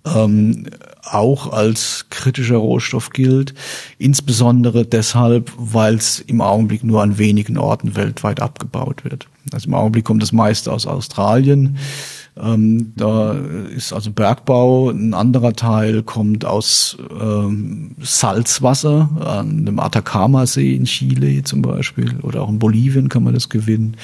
[0.05, 0.67] ähm,
[1.03, 3.55] auch als kritischer Rohstoff gilt,
[3.99, 9.27] insbesondere deshalb, weil es im Augenblick nur an wenigen Orten weltweit abgebaut wird.
[9.53, 11.77] Also im Augenblick kommt das meiste aus Australien.
[12.37, 14.91] Ähm, da ist also Bergbau.
[14.91, 22.43] Ein anderer Teil kommt aus ähm, Salzwasser an dem Atacama-See in Chile zum Beispiel oder
[22.43, 23.97] auch in Bolivien kann man das gewinnen.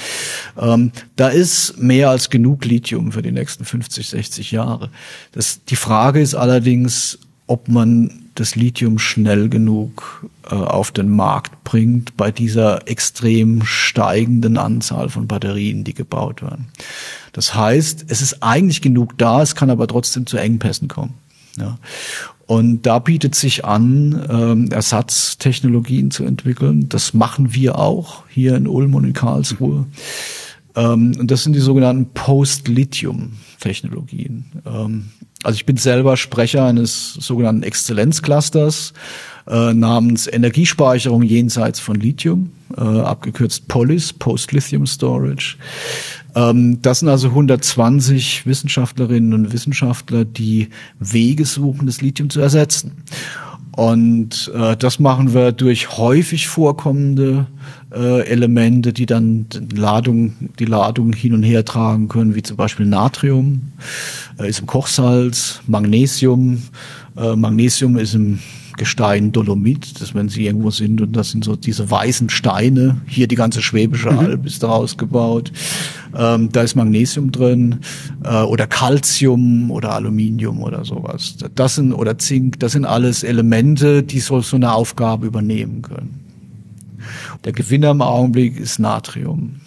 [0.58, 4.90] Ähm, da ist mehr als genug Lithium für die nächsten 50, 60 Jahre.
[5.32, 11.64] Das, die Frage ist allerdings, ob man das Lithium schnell genug äh, auf den Markt
[11.64, 16.68] bringt bei dieser extrem steigenden Anzahl von Batterien, die gebaut werden.
[17.32, 21.14] Das heißt, es ist eigentlich genug da, es kann aber trotzdem zu Engpässen kommen.
[21.58, 21.78] Ja.
[22.46, 26.88] Und da bietet sich an, ähm, Ersatztechnologien zu entwickeln.
[26.88, 29.86] Das machen wir auch hier in Ulm und in Karlsruhe.
[30.76, 34.44] Ähm, und das sind die sogenannten Post-Lithium-Technologien.
[34.64, 35.10] Ähm,
[35.42, 38.92] also ich bin selber Sprecher eines sogenannten Exzellenzclusters
[39.46, 45.56] äh, namens Energiespeicherung jenseits von Lithium, äh, abgekürzt POLIS, Post-Lithium Storage.
[46.34, 50.68] Ähm, das sind also 120 Wissenschaftlerinnen und Wissenschaftler, die
[50.98, 52.92] Wege suchen, das Lithium zu ersetzen.
[53.76, 57.46] Und äh, das machen wir durch häufig vorkommende
[57.94, 62.86] äh, Elemente, die dann Ladung, die Ladung hin und her tragen können, wie zum Beispiel
[62.86, 63.72] Natrium,
[64.40, 66.62] äh, ist im Kochsalz, Magnesium.
[67.18, 68.38] Äh, Magnesium ist im
[68.76, 73.28] Gestein Dolomit, das wenn sie irgendwo sind und das sind so diese weißen Steine, hier
[73.28, 74.18] die ganze Schwäbische mhm.
[74.18, 75.52] Alb ist daraus gebaut,
[76.16, 77.80] ähm, da ist Magnesium drin
[78.24, 81.36] äh, oder Calcium oder Aluminium oder sowas.
[81.54, 86.20] Das sind oder Zink, das sind alles Elemente, die so, so eine Aufgabe übernehmen können.
[87.44, 89.60] Der Gewinner im Augenblick ist Natrium.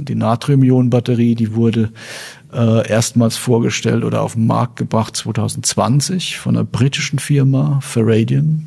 [0.00, 1.92] Die Natrium-Ionen-Batterie, die wurde
[2.52, 8.66] äh, erstmals vorgestellt oder auf den Markt gebracht 2020 von einer britischen Firma, Faradian.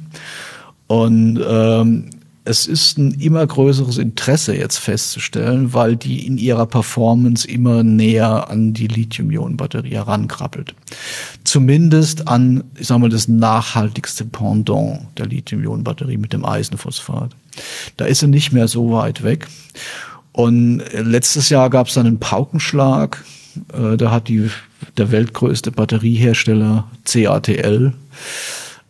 [0.87, 2.09] Und ähm,
[2.45, 8.49] es ist ein immer größeres Interesse jetzt festzustellen, weil die in ihrer Performance immer näher
[8.49, 10.75] an die Lithium-Ionen-Batterie herankrabbelt.
[11.45, 17.31] Zumindest an, ich sag mal, das nachhaltigste Pendant der Lithium-Ionen-Batterie mit dem Eisenphosphat.
[17.95, 19.47] Da ist sie nicht mehr so weit weg.
[20.33, 23.23] Und letztes Jahr gab es dann einen Paukenschlag
[23.73, 24.49] äh, da hat die,
[24.97, 27.93] der weltgrößte Batteriehersteller CATL,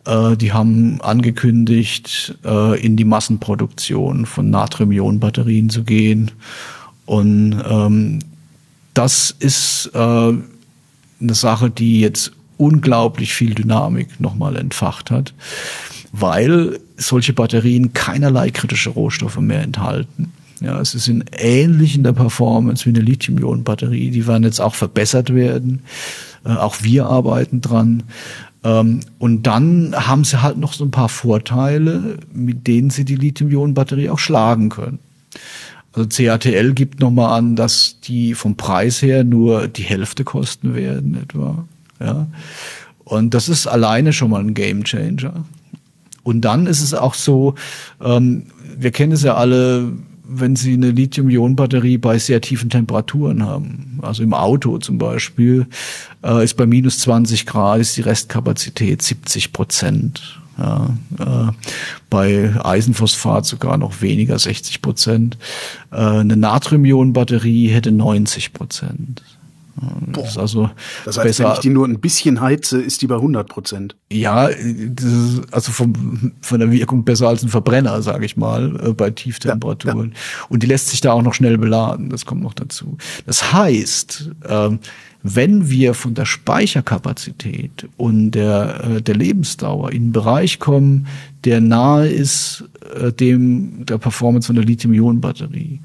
[0.06, 6.30] äh, die haben angekündigt, äh, in die Massenproduktion von Natrium-Ionen-Batterien zu gehen.
[7.06, 8.20] Und ähm,
[8.94, 15.34] das ist äh, eine Sache, die jetzt unglaublich viel Dynamik nochmal entfacht hat,
[16.12, 20.32] weil solche Batterien keinerlei kritische Rohstoffe mehr enthalten.
[20.60, 24.10] Ja, es ist in ähnlich in der Performance wie eine Lithium-Ionen-Batterie.
[24.10, 25.82] Die werden jetzt auch verbessert werden.
[26.44, 28.04] Äh, auch wir arbeiten dran.
[28.62, 33.16] Ähm, und dann haben sie halt noch so ein paar Vorteile, mit denen sie die
[33.16, 34.98] Lithium-Ionen-Batterie auch schlagen können.
[35.92, 41.16] Also CATL gibt nochmal an, dass die vom Preis her nur die Hälfte kosten werden
[41.22, 41.64] etwa.
[42.00, 42.26] Ja.
[43.04, 45.44] Und das ist alleine schon mal ein Game Changer.
[46.22, 47.54] Und dann ist es auch so,
[48.02, 49.92] ähm, wir kennen es ja alle,
[50.26, 53.98] wenn Sie eine Lithium-Ionen-Batterie bei sehr tiefen Temperaturen haben.
[54.02, 55.66] Also im Auto zum Beispiel
[56.24, 60.40] äh, ist bei minus 20 Grad ist die Restkapazität 70 Prozent.
[60.56, 61.52] Ja, äh,
[62.10, 65.36] bei Eisenphosphat sogar noch weniger, 60 Prozent.
[65.90, 69.22] Äh, eine Natrium-Ionen-Batterie hätte 90 Prozent.
[70.12, 70.70] Das ist also
[71.04, 71.44] das heißt, besser.
[71.44, 73.96] wenn ich die nur ein bisschen heize, ist die bei 100 Prozent.
[74.12, 74.48] Ja,
[75.50, 80.10] also vom, von der Wirkung besser als ein Verbrenner, sage ich mal, äh, bei Tieftemperaturen.
[80.10, 80.46] Ja, ja.
[80.48, 82.10] Und die lässt sich da auch noch schnell beladen.
[82.10, 82.96] Das kommt noch dazu.
[83.26, 84.78] Das heißt, ähm,
[85.24, 91.06] wenn wir von der Speicherkapazität und der, äh, der Lebensdauer in einen Bereich kommen,
[91.44, 95.80] der nahe ist äh, dem der Performance von der Lithium-Ionen-Batterie,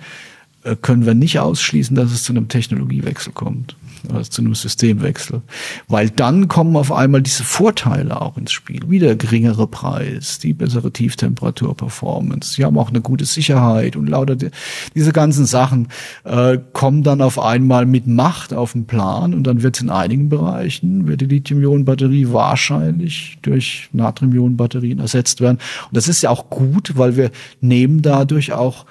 [0.81, 3.75] können wir nicht ausschließen, dass es zu einem Technologiewechsel kommt
[4.13, 5.41] also zu einem Systemwechsel.
[5.87, 8.81] Weil dann kommen auf einmal diese Vorteile auch ins Spiel.
[8.87, 12.53] Wie der geringere Preis, die bessere Tieftemperatur-Performance.
[12.53, 14.49] Sie haben auch eine gute Sicherheit und lauter die,
[14.95, 15.89] diese ganzen Sachen
[16.23, 19.89] äh, kommen dann auf einmal mit Macht auf den Plan und dann wird es in
[19.89, 25.57] einigen Bereichen, wird die Lithium-Ionen-Batterie wahrscheinlich durch Natrium-Ionen-Batterien ersetzt werden.
[25.87, 28.85] Und das ist ja auch gut, weil wir nehmen dadurch auch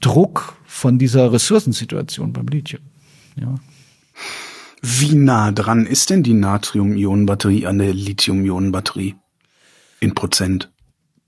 [0.00, 2.82] Druck von dieser Ressourcensituation beim Lithium.
[3.40, 3.54] Ja.
[4.82, 9.14] Wie nah dran ist denn die Natrium-Ionen-Batterie an der Lithium-Ionen-Batterie?
[10.00, 10.70] In Prozent?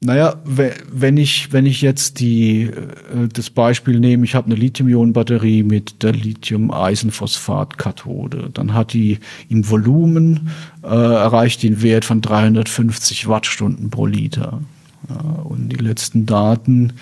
[0.01, 5.65] Naja, wenn ich, wenn ich jetzt die, äh, das Beispiel nehme, ich habe eine Lithium-Ionen-Batterie
[5.65, 10.51] mit der Lithium-Eisenphosphat-Kathode, dann hat die im Volumen
[10.85, 14.61] äh, erreicht den Wert von 350 Wattstunden pro Liter.
[15.09, 16.93] Ja, und die letzten Daten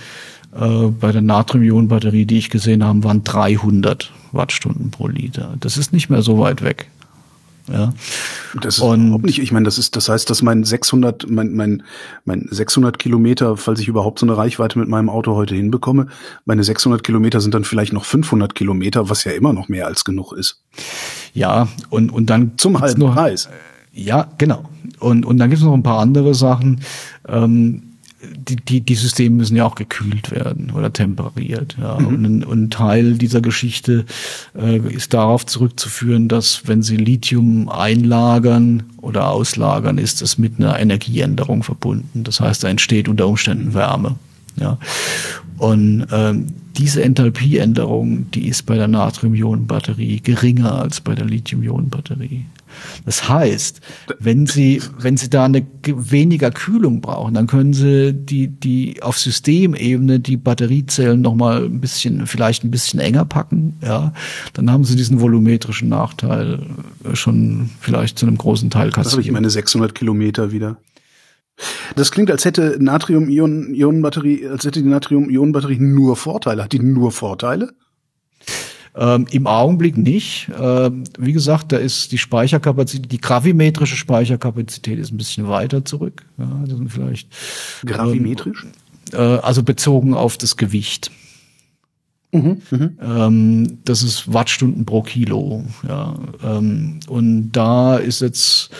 [0.59, 5.55] äh, bei der Natrium-Ionen-Batterie, die ich gesehen habe, waren 300 Wattstunden pro Liter.
[5.61, 6.89] Das ist nicht mehr so weit weg.
[7.69, 7.93] Ja.
[8.63, 9.41] Das ist und, überhaupt nicht.
[9.41, 11.83] Ich meine, das ist, das heißt, dass mein 600, mein, mein,
[12.25, 16.07] mein 600 Kilometer, falls ich überhaupt so eine Reichweite mit meinem Auto heute hinbekomme,
[16.45, 20.05] meine 600 Kilometer sind dann vielleicht noch 500 Kilometer, was ja immer noch mehr als
[20.05, 20.63] genug ist.
[21.35, 23.49] Ja, und, und dann zum halben noch, Preis.
[23.93, 24.69] Ja, genau.
[25.01, 26.83] Und, und dann gibt es noch ein paar andere Sachen.
[27.27, 27.86] Ähm,
[28.37, 31.77] die, die, die Systeme müssen ja auch gekühlt werden oder temperiert.
[31.81, 31.99] Ja.
[31.99, 32.07] Mhm.
[32.07, 34.05] Und, ein, und ein Teil dieser Geschichte
[34.57, 40.79] äh, ist darauf zurückzuführen, dass wenn sie Lithium einlagern oder auslagern, ist das mit einer
[40.79, 42.25] Energieänderung verbunden.
[42.25, 44.17] Das heißt, da entsteht unter Umständen Wärme.
[44.57, 44.79] Ja.
[45.59, 52.45] Und ähm, diese Enthalpieänderung, die ist bei der Natrium-Ionen-Batterie geringer als bei der Lithium-Ionen-Batterie.
[53.05, 53.81] Das heißt,
[54.19, 59.19] wenn Sie, wenn Sie da eine weniger Kühlung brauchen, dann können Sie die, die auf
[59.19, 64.13] Systemebene die Batteriezellen nochmal ein bisschen, vielleicht ein bisschen enger packen, ja.
[64.53, 66.61] Dann haben Sie diesen volumetrischen Nachteil
[67.15, 69.07] schon vielleicht zu einem großen Teil kassiert.
[69.07, 70.77] Das habe ich meine 600 Kilometer wieder.
[71.95, 76.65] Das klingt, als hätte Natrium-Ionen-Batterie, als hätte die Natrium-Ionen-Batterie nur Vorteile.
[76.65, 77.73] Hat die nur Vorteile?
[78.97, 80.51] Ähm, Im Augenblick nicht.
[80.59, 86.25] Ähm, wie gesagt, da ist die Speicherkapazität, die gravimetrische Speicherkapazität ist ein bisschen weiter zurück.
[86.39, 87.29] Ja, das sind vielleicht
[87.85, 88.67] gravimetrisch.
[89.13, 91.11] Ähm, äh, also bezogen auf das Gewicht.
[92.33, 95.65] Mhm, mhm, ähm, das ist Wattstunden pro Kilo.
[95.87, 98.71] Ja, ähm, und da ist jetzt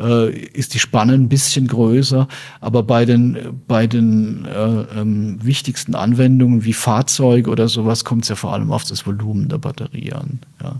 [0.00, 2.28] äh, ist die Spanne ein bisschen größer,
[2.60, 8.28] aber bei den bei den äh, ähm, wichtigsten Anwendungen wie Fahrzeuge oder sowas kommt es
[8.28, 10.40] ja vor allem auf das Volumen der Batterie an.
[10.62, 10.76] Ja.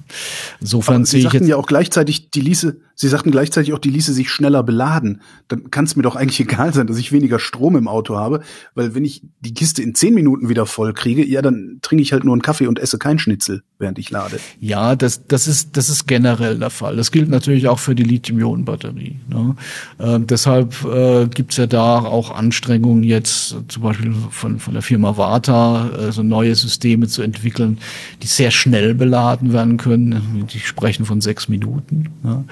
[0.60, 4.12] Insofern sehe ich jetzt ja auch gleichzeitig, die ließe Sie sagten gleichzeitig auch, die ließe
[4.12, 5.22] sich schneller beladen.
[5.46, 8.40] Dann kann es mir doch eigentlich egal sein, dass ich weniger Strom im Auto habe,
[8.74, 12.12] weil wenn ich die Kiste in zehn Minuten wieder voll kriege, ja, dann trinke ich
[12.12, 14.40] halt nur einen Kaffee und esse kein Schnitzel, während ich lade.
[14.58, 16.96] Ja, das, das, ist, das ist generell der Fall.
[16.96, 19.20] Das gilt natürlich auch für die Lithium-Ionen-Batterie.
[19.28, 19.54] Ne?
[19.98, 25.16] Äh, deshalb äh, gibt ja da auch Anstrengungen jetzt, zum Beispiel von, von der Firma
[25.16, 27.78] Vata, äh, so neue Systeme zu entwickeln,
[28.24, 30.48] die sehr schnell beladen werden können.
[30.52, 32.08] Die sprechen von sechs Minuten.
[32.24, 32.44] Ne?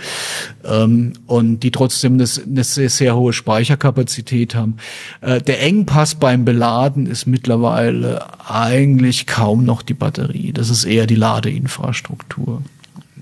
[0.64, 4.77] Ähm, und die trotzdem eine, eine sehr, sehr, hohe Speicherkapazität haben.
[5.20, 10.53] Äh, der Engpass beim Beladen ist mittlerweile eigentlich kaum noch die Batterie.
[10.53, 12.62] Das ist eher die Ladeinfrastruktur.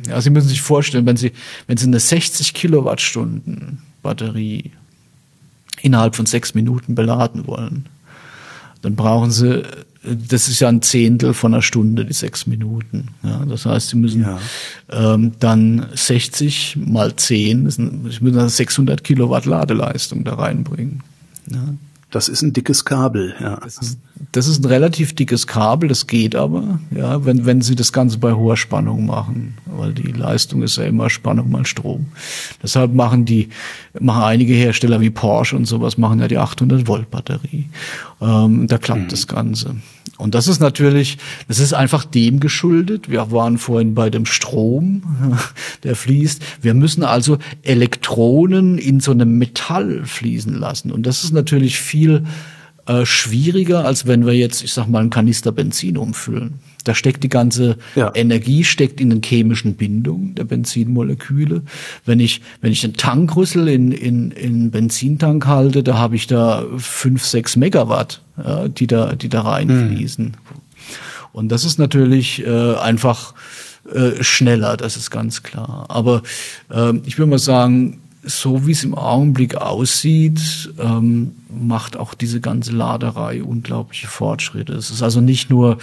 [0.09, 1.33] Ja, Sie müssen sich vorstellen, wenn Sie,
[1.66, 4.72] wenn Sie eine 60 Kilowattstunden Batterie
[5.83, 7.87] innerhalb von sechs Minuten beladen wollen,
[8.83, 9.62] dann brauchen Sie
[10.05, 13.09] das ist ja ein Zehntel von einer Stunde, die sechs Minuten.
[13.23, 14.38] Ja, das heißt, Sie müssen ja.
[14.90, 21.03] ähm, dann 60 mal 10, Sie müssen dann 600 Kilowatt Ladeleistung da reinbringen.
[21.51, 21.75] Ja.
[22.14, 23.57] Das ist ein dickes Kabel, ja.
[23.57, 23.99] Das ist,
[24.31, 28.19] das ist ein relativ dickes Kabel, das geht aber, ja, wenn, wenn Sie das Ganze
[28.19, 32.07] bei hoher Spannung machen, weil die Leistung ist ja immer Spannung mal Strom.
[32.62, 33.49] Deshalb machen die,
[33.99, 37.69] machen einige Hersteller wie Porsche und sowas, machen ja die 800 Volt Batterie.
[38.21, 39.09] Ähm, da klappt mhm.
[39.09, 39.75] das Ganze.
[40.16, 43.11] Und das ist natürlich, das ist einfach dem geschuldet.
[43.11, 45.03] Wir waren vorhin bei dem Strom,
[45.83, 46.42] der fließt.
[46.62, 50.92] Wir müssen also Elektronen in so einem Metall fließen lassen.
[50.92, 52.24] Und das ist natürlich viel
[52.87, 56.61] äh, schwieriger, als wenn wir jetzt, ich sag mal, einen Kanister Benzin umfüllen.
[56.85, 58.12] Da steckt die ganze ja.
[58.14, 61.62] Energie steckt in den chemischen Bindungen der Benzinmoleküle.
[62.05, 66.64] Wenn ich wenn ich einen Tankrüssel in in in Benzintank halte, da habe ich da
[66.77, 70.25] fünf sechs Megawatt, ja, die da die da reinfließen.
[70.27, 70.33] Mhm.
[71.33, 73.35] Und das ist natürlich äh, einfach
[73.92, 75.87] äh, schneller, das ist ganz klar.
[75.88, 76.23] Aber
[76.70, 82.40] äh, ich würde mal sagen, so wie es im Augenblick aussieht, ähm, macht auch diese
[82.40, 84.73] ganze Laderei unglaubliche Fortschritte.
[84.75, 85.79] Es ist also nicht nur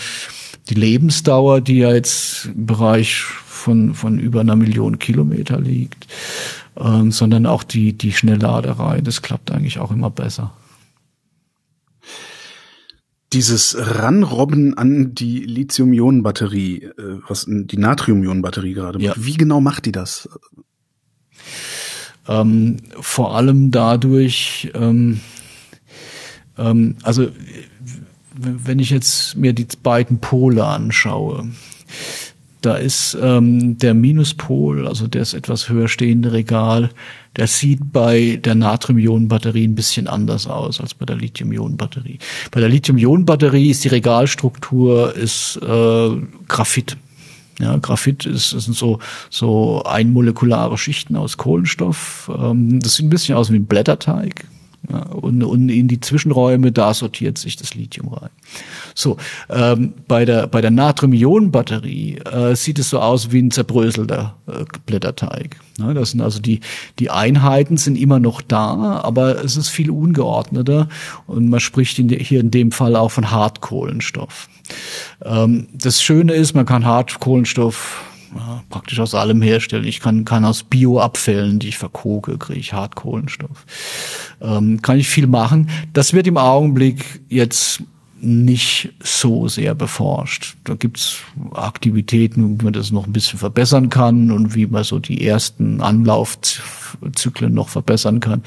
[0.69, 3.23] die Lebensdauer, die ja jetzt im Bereich
[3.61, 6.07] von, von über einer Million Kilometer liegt,
[6.77, 9.01] ähm, sondern auch die, die Schnellladerei.
[9.01, 10.53] Das klappt eigentlich auch immer besser.
[13.33, 19.25] Dieses Ranrobben an die Lithium-Ionen-Batterie, äh, was die Natrium-Ionen-Batterie gerade macht, ja.
[19.25, 20.27] wie genau macht die das?
[22.27, 25.21] Ähm, vor allem dadurch, ähm,
[26.57, 27.29] ähm, also
[28.33, 31.49] wenn ich jetzt mir die beiden Pole anschaue,
[32.61, 36.91] da ist ähm, der Minuspol, also das etwas höher stehende Regal,
[37.35, 42.19] der sieht bei der Natrium-Ionen-Batterie ein bisschen anders aus als bei der Lithium-Ionen-Batterie.
[42.51, 46.09] Bei der Lithium-Ionen-Batterie ist die Regalstruktur ist äh,
[46.47, 46.97] Graphit.
[47.59, 52.29] Ja, Graphit ist, ist sind so, so einmolekulare Schichten aus Kohlenstoff.
[52.37, 54.45] Ähm, das sieht ein bisschen aus wie ein Blätterteig.
[54.89, 58.31] Ja, und, und in die Zwischenräume, da sortiert sich das Lithium rein.
[58.95, 59.17] So,
[59.49, 64.65] ähm, bei der, bei der Natrium-Ionen-Batterie äh, sieht es so aus wie ein zerbröselter äh,
[64.87, 65.57] Blätterteig.
[65.77, 66.61] Ja, das sind also die,
[66.97, 70.89] die Einheiten sind immer noch da, aber es ist viel ungeordneter
[71.27, 74.49] und man spricht in hier in dem Fall auch von Hartkohlenstoff.
[75.23, 78.03] Ähm, das Schöne ist, man kann Hartkohlenstoff
[78.35, 79.85] ja, praktisch aus allem herstellen.
[79.85, 83.65] Ich kann, kann aus Bioabfällen, die ich verkoke, kriege ich Hartkohlenstoff.
[84.41, 85.69] Ähm, kann ich viel machen.
[85.93, 87.83] Das wird im Augenblick jetzt
[88.21, 90.55] nicht so sehr beforscht.
[90.63, 91.17] Da gibt's
[91.53, 95.81] Aktivitäten, wie man das noch ein bisschen verbessern kann und wie man so die ersten
[95.81, 98.43] Anlaufzyklen noch verbessern kann.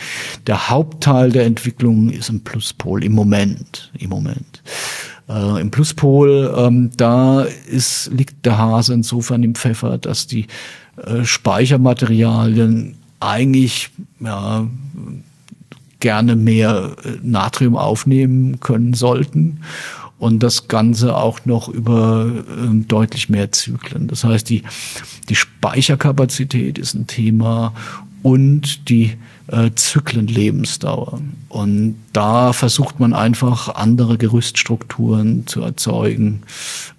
[0.47, 3.91] Der Hauptteil der Entwicklung ist im Pluspol im Moment.
[3.99, 4.63] Im Moment.
[5.29, 10.47] Äh, Im Pluspol, ähm, da ist, liegt der Hase insofern im Pfeffer, dass die
[10.97, 14.67] äh, Speichermaterialien eigentlich ja,
[16.01, 19.61] gerne mehr äh, Natrium aufnehmen können sollten
[20.19, 24.09] und das Ganze auch noch über äh, deutlich mehr Zyklen.
[24.09, 24.63] Das heißt, die,
[25.29, 27.73] die Speicherkapazität ist ein Thema
[28.23, 29.17] und die
[29.49, 31.21] äh, Zyklenlebensdauer.
[31.49, 36.43] Und da versucht man einfach andere Gerüststrukturen zu erzeugen,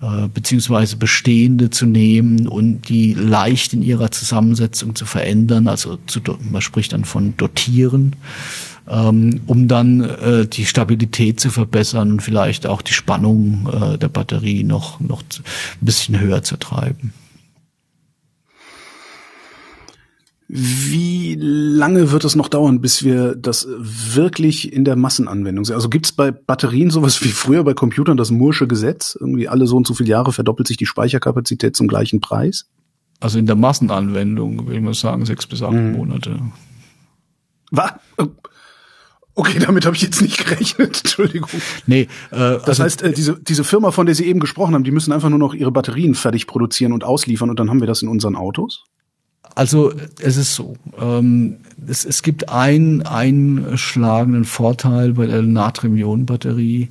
[0.01, 5.67] äh, beziehungsweise bestehende zu nehmen und die leicht in ihrer Zusammensetzung zu verändern.
[5.67, 8.15] Also zu, man spricht dann von dotieren,
[8.87, 14.09] ähm, um dann äh, die Stabilität zu verbessern und vielleicht auch die Spannung äh, der
[14.09, 17.11] Batterie noch, noch ein bisschen höher zu treiben.
[20.47, 25.75] Wie lange wird es noch dauern, bis wir das wirklich in der Massenanwendung sehen?
[25.75, 29.17] Also gibt es bei Batterien sowas wie früher bei Computern das Mursche Gesetz?
[29.19, 32.67] Irgendwie alle so und so viele Jahre verdoppelt sich die Speicherkapazität zum gleichen Preis?
[33.19, 35.93] Also in der Massenanwendung würde ich mal sagen sechs bis acht mhm.
[35.93, 36.39] Monate.
[37.71, 37.93] Was?
[39.33, 41.01] Okay, damit habe ich jetzt nicht gerechnet.
[41.03, 41.49] Entschuldigung.
[41.87, 44.83] Nee, äh, das also, heißt, äh, diese, diese Firma, von der Sie eben gesprochen haben,
[44.83, 47.87] die müssen einfach nur noch ihre Batterien fertig produzieren und ausliefern und dann haben wir
[47.87, 48.83] das in unseren Autos?
[49.56, 56.89] Also es ist so, ähm, es, es gibt einen einschlagenden Vorteil bei der Natrium-Ionen-Batterie.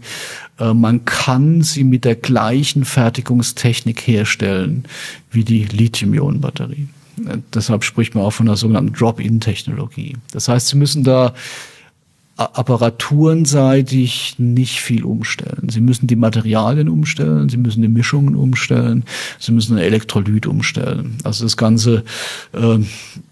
[0.59, 4.85] Äh, man kann sie mit der gleichen Fertigungstechnik herstellen
[5.31, 6.89] wie die Lithium-Ionen-Batterie.
[7.27, 10.17] Äh, deshalb spricht man auch von der sogenannten Drop-in-Technologie.
[10.33, 11.35] Das heißt, Sie müssen da
[12.37, 15.69] apparaturenseitig nicht viel umstellen.
[15.69, 19.05] Sie müssen die Materialien umstellen, sie müssen die Mischungen umstellen,
[19.39, 21.17] sie müssen ein Elektrolyt umstellen.
[21.23, 22.03] Also das Ganze,
[22.53, 22.79] äh,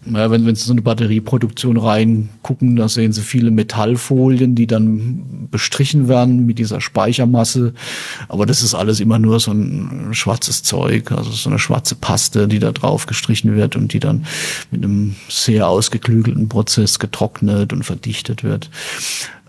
[0.05, 5.49] naja, wenn, wenn Sie so eine Batterieproduktion reingucken, da sehen Sie viele Metallfolien, die dann
[5.51, 7.75] bestrichen werden mit dieser Speichermasse.
[8.29, 12.47] Aber das ist alles immer nur so ein schwarzes Zeug, also so eine schwarze Paste,
[12.47, 14.27] die da drauf gestrichen wird und die dann
[14.71, 18.71] mit einem sehr ausgeklügelten Prozess getrocknet und verdichtet wird.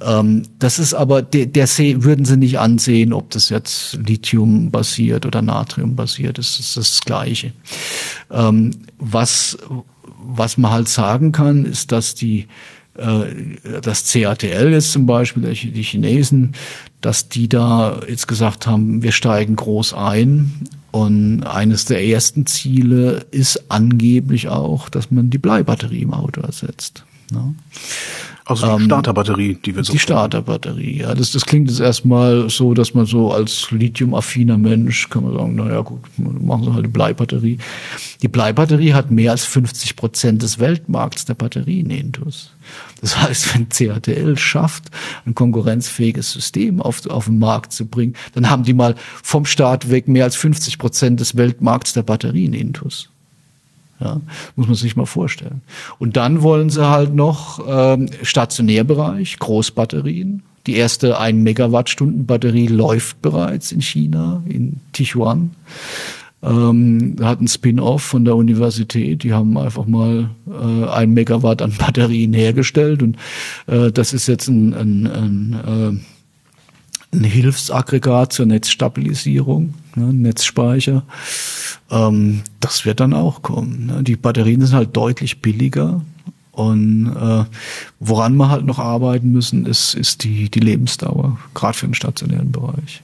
[0.01, 4.71] Ähm, das ist aber, der, der See würden sie nicht ansehen, ob das jetzt Lithium
[4.71, 6.59] basiert oder Natrium basiert ist.
[6.59, 7.53] Das ist das Gleiche.
[8.31, 9.57] Ähm, was,
[10.21, 12.47] was man halt sagen kann, ist, dass die,
[12.97, 16.53] äh, das CATL jetzt zum Beispiel, die Chinesen,
[17.01, 20.67] dass die da jetzt gesagt haben, wir steigen groß ein.
[20.91, 27.03] Und eines der ersten Ziele ist angeblich auch, dass man die Bleibatterie im Auto ersetzt.
[27.31, 27.55] Ne?
[28.45, 29.93] Also die ähm, Starterbatterie, die wir so.
[29.93, 31.15] Die Starterbatterie, ja.
[31.15, 35.55] Das, das klingt jetzt erstmal so, dass man so als lithiumaffiner Mensch kann man sagen,
[35.55, 37.57] naja gut, machen Sie halt eine Bleibatterie.
[38.21, 42.51] Die Bleibatterie hat mehr als 50 Prozent des Weltmarkts der Batterien intus.
[42.99, 44.89] Das heißt, wenn CATL schafft,
[45.25, 49.89] ein konkurrenzfähiges System auf, auf den Markt zu bringen, dann haben die mal vom Start
[49.89, 53.12] weg mehr als 50 Prozent des Weltmarkts der Batterien intus.
[53.99, 54.19] Ja,
[54.55, 55.61] muss man sich mal vorstellen.
[55.99, 60.43] Und dann wollen sie halt noch ähm, Stationärbereich, Großbatterien.
[60.65, 65.51] Die erste 1 Megawattstunden Batterie läuft bereits in China, in Tichuan.
[66.41, 69.23] Ähm, hat ein Spin-off von der Universität.
[69.23, 73.17] Die haben einfach mal äh, ein Megawatt an Batterien hergestellt und
[73.67, 76.12] äh, das ist jetzt ein, ein, ein, äh,
[77.13, 81.03] ein Hilfsaggregat zur Netzstabilisierung, ne, Netzspeicher.
[81.89, 83.85] Ähm, das wird dann auch kommen.
[83.87, 84.03] Ne?
[84.03, 86.01] Die Batterien sind halt deutlich billiger.
[86.51, 87.45] Und äh,
[87.99, 92.51] woran wir halt noch arbeiten müssen, ist, ist die, die Lebensdauer, gerade für den stationären
[92.51, 93.01] Bereich.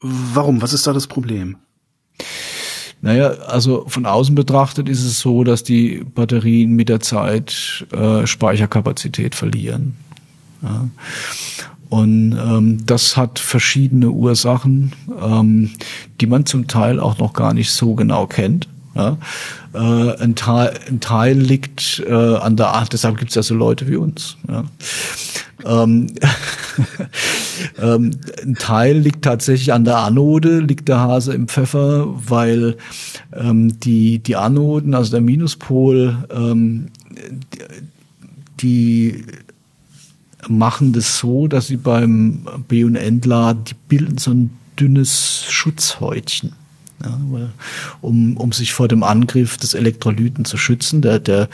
[0.00, 0.62] Warum?
[0.62, 1.56] Was ist da das Problem?
[3.02, 8.26] Naja, also von außen betrachtet ist es so, dass die Batterien mit der Zeit äh,
[8.26, 9.96] Speicherkapazität verlieren.
[10.62, 10.88] Ja.
[11.88, 14.92] Und ähm, das hat verschiedene Ursachen,
[15.22, 15.72] ähm,
[16.20, 18.66] die man zum Teil auch noch gar nicht so genau kennt.
[18.94, 19.18] Ja?
[19.74, 23.54] Äh, ein, Teil, ein Teil liegt äh, an der Art, deshalb gibt es ja so
[23.54, 24.38] Leute wie uns.
[24.48, 24.64] Ja?
[25.66, 26.06] Ähm,
[27.78, 32.78] ähm, ein Teil liegt tatsächlich an der Anode, liegt der Hase im Pfeffer, weil
[33.34, 36.86] ähm, die, die Anoden, also der Minuspol, ähm,
[38.60, 39.24] die
[40.48, 46.52] machen das so, dass sie beim B- und Entladen, die bilden so ein dünnes Schutzhäutchen.
[47.04, 47.18] Ja,
[48.00, 51.02] um, um sich vor dem Angriff des Elektrolyten zu schützen.
[51.02, 51.48] Der, der,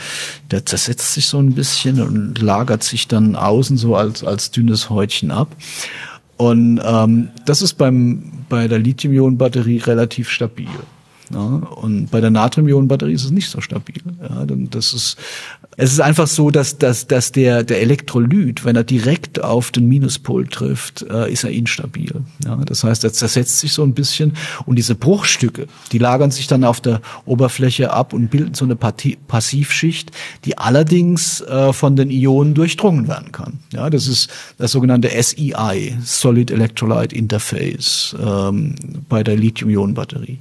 [0.51, 4.91] der zersetzt sich so ein bisschen und lagert sich dann außen so als, als dünnes
[4.91, 5.57] Häutchen ab.
[6.37, 10.69] Und ähm, das ist beim, bei der Lithium-Ionen-Batterie relativ stabil.
[11.31, 14.03] Ja, und bei der Natrium-Ionen-Batterie ist es nicht so stabil.
[14.21, 15.17] Ja, das ist
[15.81, 19.87] es ist einfach so, dass, dass, dass der, der Elektrolyt, wenn er direkt auf den
[19.87, 22.13] Minuspol trifft, äh, ist er instabil.
[22.45, 24.33] Ja, das heißt, er zersetzt sich so ein bisschen
[24.67, 28.75] und diese Bruchstücke, die lagern sich dann auf der Oberfläche ab und bilden so eine
[28.75, 30.11] Passivschicht,
[30.45, 33.61] die allerdings äh, von den Ionen durchdrungen werden kann.
[33.73, 38.75] Ja, das ist das sogenannte SEI, Solid Electrolyte Interface, ähm,
[39.09, 40.41] bei der Lithium-Ionen-Batterie.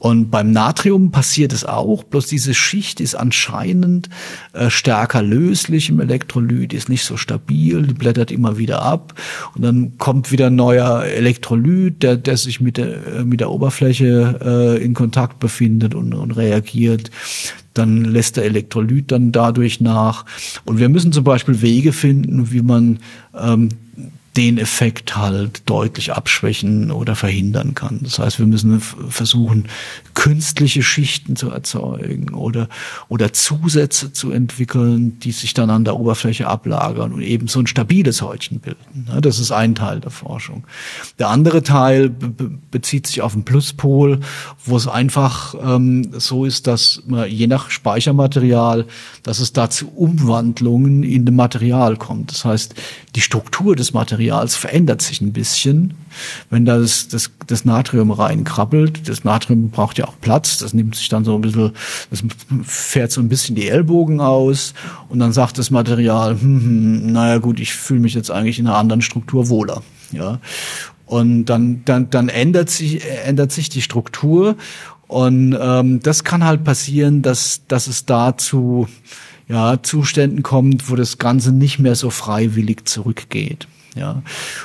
[0.00, 4.08] Und beim Natrium passiert es auch, bloß diese Schicht ist anscheinend
[4.54, 9.12] äh, stärker löslich im Elektrolyt, ist nicht so stabil, die blättert immer wieder ab
[9.54, 13.50] und dann kommt wieder ein neuer Elektrolyt, der, der sich mit der, äh, mit der
[13.50, 17.10] Oberfläche äh, in Kontakt befindet und, und reagiert
[17.74, 20.26] dann lässt der Elektrolyt dann dadurch nach.
[20.64, 22.98] Und wir müssen zum Beispiel Wege finden, wie man
[23.38, 23.68] ähm,
[24.36, 28.00] den Effekt halt deutlich abschwächen oder verhindern kann.
[28.02, 29.66] Das heißt, wir müssen versuchen,
[30.14, 32.68] künstliche Schichten zu erzeugen oder,
[33.08, 37.66] oder Zusätze zu entwickeln, die sich dann an der Oberfläche ablagern und eben so ein
[37.66, 39.08] stabiles Häutchen bilden.
[39.20, 40.64] Das ist ein Teil der Forschung.
[41.18, 44.20] Der andere Teil be bezieht sich auf den Pluspol,
[44.64, 48.86] wo es einfach ähm, so ist, dass man je nach Speichermaterial,
[49.24, 52.30] dass es da zu Umwandlungen in dem Material kommt.
[52.30, 52.74] Das heißt,
[53.16, 55.94] die Struktur des Materials verändert sich ein bisschen,
[56.50, 59.08] wenn das, das, das Natrium reinkrabbelt.
[59.08, 61.72] Das Natrium braucht ja auch Platz, das nimmt sich dann so ein bisschen,
[62.10, 62.22] das
[62.64, 64.74] fährt so ein bisschen die Ellbogen aus
[65.08, 68.66] und dann sagt das Material, hm, hm, naja gut, ich fühle mich jetzt eigentlich in
[68.66, 69.82] einer anderen Struktur wohler.
[70.12, 70.40] Ja.
[71.06, 74.56] Und dann, dann, dann ändert sich, ändert sich die Struktur
[75.08, 78.86] und ähm, das kann halt passieren, dass, dass es dazu
[79.48, 83.66] ja, Zuständen kommt, wo das Ganze nicht mehr so freiwillig zurückgeht.
[83.96, 84.22] Ja,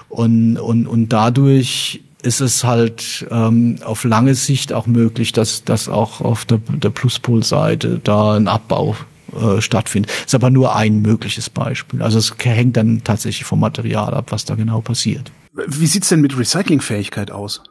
[0.09, 5.87] und, und, und dadurch ist es halt ähm, auf lange Sicht auch möglich, dass, dass
[5.87, 8.95] auch auf der, der Pluspolseite da ein Abbau
[9.33, 10.11] äh, stattfindet.
[10.25, 12.01] Ist aber nur ein mögliches Beispiel.
[12.01, 15.31] Also es hängt dann tatsächlich vom Material ab, was da genau passiert.
[15.67, 17.61] Wie sieht's denn mit Recyclingfähigkeit aus?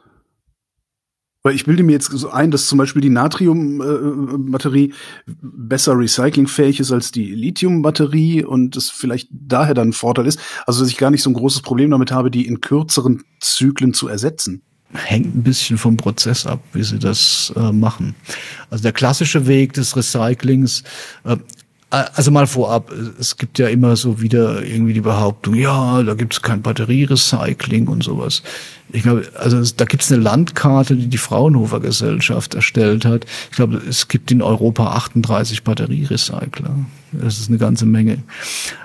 [1.45, 6.79] Weil ich bilde mir jetzt so ein, dass zum Beispiel die Natriumbatterie äh, besser recyclingfähig
[6.79, 10.39] ist als die Lithiumbatterie und es vielleicht daher dann ein Vorteil ist.
[10.65, 13.93] Also dass ich gar nicht so ein großes Problem damit habe, die in kürzeren Zyklen
[13.93, 14.63] zu ersetzen.
[14.91, 18.15] Hängt ein bisschen vom Prozess ab, wie sie das äh, machen.
[18.71, 20.81] Also der klassische Weg des Recyclings,
[21.25, 21.37] äh,
[21.89, 26.33] also mal vorab, es gibt ja immer so wieder irgendwie die Behauptung, ja, da gibt
[26.33, 28.43] es kein Batterierecycling und sowas.
[28.91, 33.25] Ich glaube, also da gibt es eine Landkarte, die die Fraunhofer Gesellschaft erstellt hat.
[33.49, 36.75] Ich glaube, es gibt in Europa 38 Batterierecycler.
[37.11, 38.19] Das ist eine ganze Menge.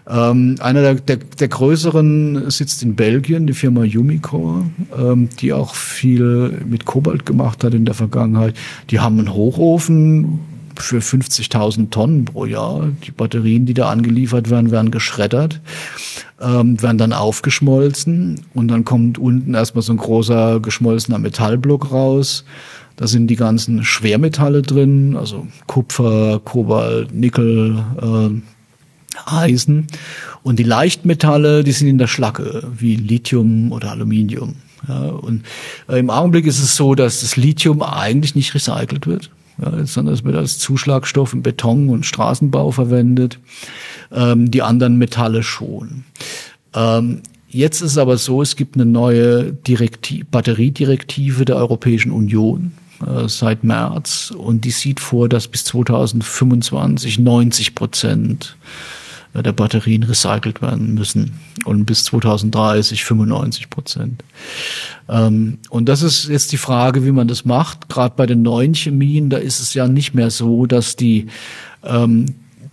[0.08, 5.74] Ähm, einer der, der, der, größeren sitzt in Belgien, die Firma Umicore, ähm, die auch
[5.74, 8.54] viel mit Kobalt gemacht hat in der Vergangenheit.
[8.90, 10.40] Die haben einen Hochofen,
[10.80, 12.88] für 50.000 Tonnen pro Jahr.
[13.06, 15.60] Die Batterien, die da angeliefert werden, werden geschreddert,
[16.40, 22.44] ähm, werden dann aufgeschmolzen und dann kommt unten erstmal so ein großer geschmolzener Metallblock raus.
[22.96, 28.40] Da sind die ganzen Schwermetalle drin, also Kupfer, Kobalt, Nickel, äh,
[29.26, 29.86] Eisen.
[30.42, 34.56] Und die Leichtmetalle, die sind in der Schlacke, wie Lithium oder Aluminium.
[34.88, 35.44] Ja, und
[35.88, 39.30] äh, im Augenblick ist es so, dass das Lithium eigentlich nicht recycelt wird
[39.62, 43.38] ja, sondern es wird als Zuschlagstoff im Beton und Straßenbau verwendet,
[44.12, 46.04] ähm, die anderen Metalle schon.
[46.74, 52.72] Ähm, jetzt ist es aber so, es gibt eine neue Direktiv, Batteriedirektive der Europäischen Union
[53.06, 58.56] äh, seit März und die sieht vor, dass bis 2025 90 Prozent
[59.34, 64.24] der Batterien recycelt werden müssen und bis 2030 95 Prozent.
[65.08, 67.88] Ähm, und das ist jetzt die Frage, wie man das macht.
[67.88, 71.28] Gerade bei den neuen Chemien, da ist es ja nicht mehr so, dass die
[71.84, 72.26] ähm,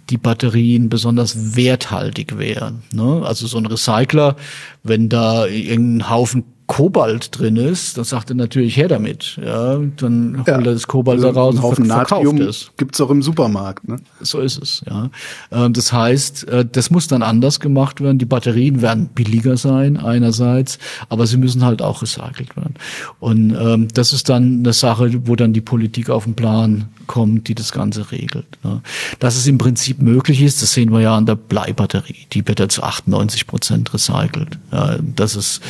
[0.10, 2.84] die Batterien besonders werthaltig wären.
[2.94, 3.24] Ne?
[3.26, 4.38] Also so ein Recycler,
[4.84, 9.40] wenn da irgendein Haufen Kobalt drin ist, dann sagt er natürlich her damit.
[9.44, 12.72] Ja, dann holt er das Kobalt also da raus und verkauft es.
[12.76, 13.88] Gibt's auch im Supermarkt.
[13.88, 13.98] Ne?
[14.20, 14.84] So ist es.
[14.86, 15.10] Ja,
[15.52, 18.18] ähm, das heißt, äh, das muss dann anders gemacht werden.
[18.18, 22.76] Die Batterien werden billiger sein einerseits, aber sie müssen halt auch recycelt werden.
[23.20, 27.48] Und ähm, das ist dann eine Sache, wo dann die Politik auf den Plan kommt,
[27.48, 28.58] die das Ganze regelt.
[28.64, 28.82] Ne?
[29.20, 32.28] Dass es im Prinzip möglich ist, das sehen wir ja an der Bleibatterie.
[32.34, 34.60] Die wird ja zu 98 Prozent recycelt.
[34.74, 35.62] Ja, das ist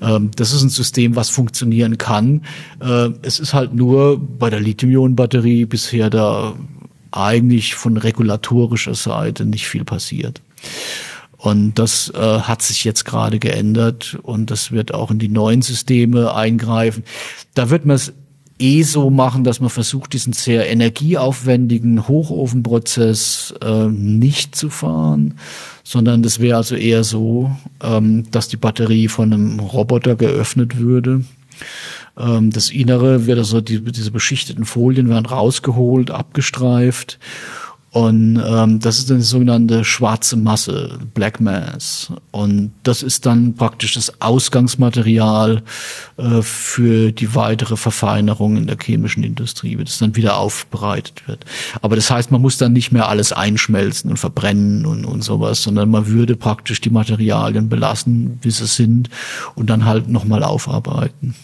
[0.00, 2.42] ähm, das das ist ein System, was funktionieren kann.
[2.80, 6.54] Äh, es ist halt nur bei der Lithium-Ionen-Batterie bisher da
[7.10, 10.40] eigentlich von regulatorischer Seite nicht viel passiert.
[11.36, 15.62] Und das äh, hat sich jetzt gerade geändert und das wird auch in die neuen
[15.62, 17.02] Systeme eingreifen.
[17.54, 18.12] Da wird man es
[18.60, 25.40] eh so machen, dass man versucht, diesen sehr energieaufwendigen Hochofenprozess äh, nicht zu fahren,
[25.86, 27.48] sondern das wäre also eher so,
[27.80, 31.24] ähm, dass die Batterie von einem Roboter geöffnet würde.
[32.18, 37.20] Ähm, das Innere wird also die, diese beschichteten Folien werden rausgeholt, abgestreift
[37.96, 42.12] Und ähm, das ist eine sogenannte schwarze Masse, Black Mass.
[42.30, 45.62] Und das ist dann praktisch das Ausgangsmaterial
[46.18, 51.46] äh, für die weitere Verfeinerung in der chemischen Industrie, wie das dann wieder aufbereitet wird.
[51.80, 55.62] Aber das heißt, man muss dann nicht mehr alles einschmelzen und verbrennen und, und sowas,
[55.62, 59.08] sondern man würde praktisch die Materialien belassen, wie sie sind,
[59.54, 61.34] und dann halt nochmal aufarbeiten.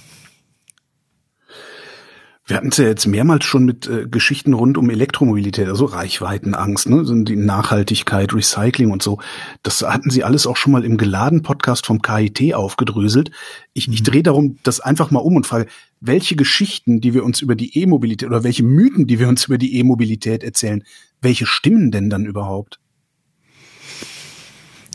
[2.45, 6.89] Wir hatten es ja jetzt mehrmals schon mit äh, Geschichten rund um Elektromobilität, also Reichweitenangst,
[6.89, 9.21] ne, so die Nachhaltigkeit, Recycling und so.
[9.63, 13.31] Das hatten Sie alles auch schon mal im geladen Podcast vom KIT aufgedröselt.
[13.75, 13.95] Ich, mhm.
[13.95, 15.67] ich drehe darum das einfach mal um und frage,
[16.01, 19.57] welche Geschichten, die wir uns über die E-Mobilität oder welche Mythen, die wir uns über
[19.57, 20.83] die E-Mobilität erzählen,
[21.21, 22.82] welche stimmen denn dann überhaupt?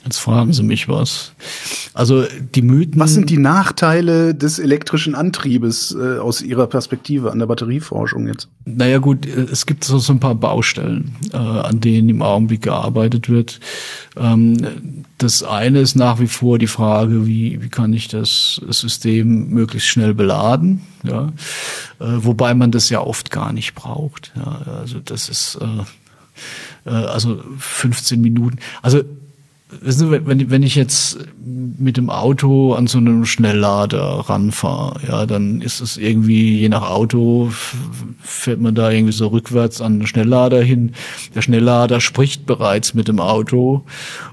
[0.08, 1.34] Jetzt fragen Sie mich was.
[1.94, 2.24] Also
[2.56, 2.98] die Mythen.
[2.98, 8.48] Was sind die Nachteile des elektrischen Antriebes äh, aus Ihrer Perspektive an der Batterieforschung jetzt?
[8.64, 13.28] Naja gut, es gibt so, so ein paar Baustellen, äh, an denen im Augenblick gearbeitet
[13.28, 13.60] wird.
[14.16, 19.50] Ähm, das eine ist nach wie vor die Frage, wie, wie kann ich das System
[19.50, 20.84] möglichst schnell beladen?
[21.04, 21.34] Ja?
[22.00, 24.32] Äh, wobei man das ja oft gar nicht braucht.
[24.38, 24.62] Ja?
[24.80, 28.60] Also das ist äh, äh also 15 Minuten.
[28.82, 29.04] Also
[29.70, 35.26] wissen Sie, wenn, wenn ich jetzt mit dem Auto an so einem Schnelllader ranfahre, ja,
[35.26, 37.52] dann ist es irgendwie, je nach Auto,
[38.22, 40.94] fährt man da irgendwie so rückwärts an den Schnelllader hin.
[41.36, 43.84] Der Schnelllader spricht bereits mit dem Auto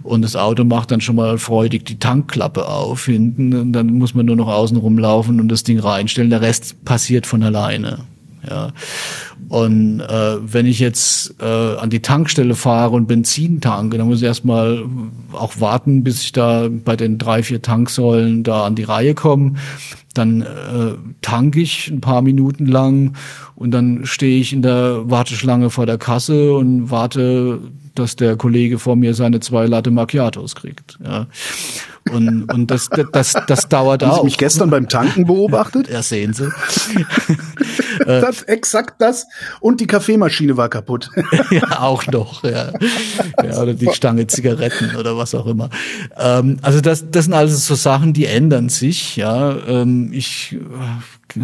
[0.03, 4.15] und das Auto macht dann schon mal freudig die Tankklappe auf hinten und dann muss
[4.15, 6.31] man nur noch außen rumlaufen und das Ding reinstellen.
[6.31, 8.01] Der Rest passiert von alleine.
[8.49, 8.73] Ja.
[9.49, 14.19] Und äh, wenn ich jetzt äh, an die Tankstelle fahre und Benzin tanke, dann muss
[14.19, 14.85] ich erstmal
[15.33, 19.55] auch warten, bis ich da bei den drei, vier Tanksäulen da an die Reihe komme.
[20.15, 23.17] Dann äh, tanke ich ein paar Minuten lang
[23.57, 27.61] und dann stehe ich in der Warteschlange vor der Kasse und warte,
[27.95, 30.99] dass der Kollege vor mir seine zwei Latte Macchiatos kriegt.
[31.05, 31.27] Ja.
[32.11, 34.19] Und, und das, das, das dauert Haben auch.
[34.19, 35.89] Sie mich gestern beim Tanken beobachtet?
[35.89, 36.49] Ja, sehen Sie.
[38.07, 39.27] das, exakt das.
[39.61, 41.11] Und die Kaffeemaschine war kaputt.
[41.51, 42.73] ja, auch noch, ja.
[43.43, 43.63] ja.
[43.63, 45.71] Oder die Stange Zigaretten oder was auch immer.
[46.19, 49.57] Ähm, also das, das sind also so Sachen, die ändern sich, ja.
[49.67, 50.57] Ähm, ich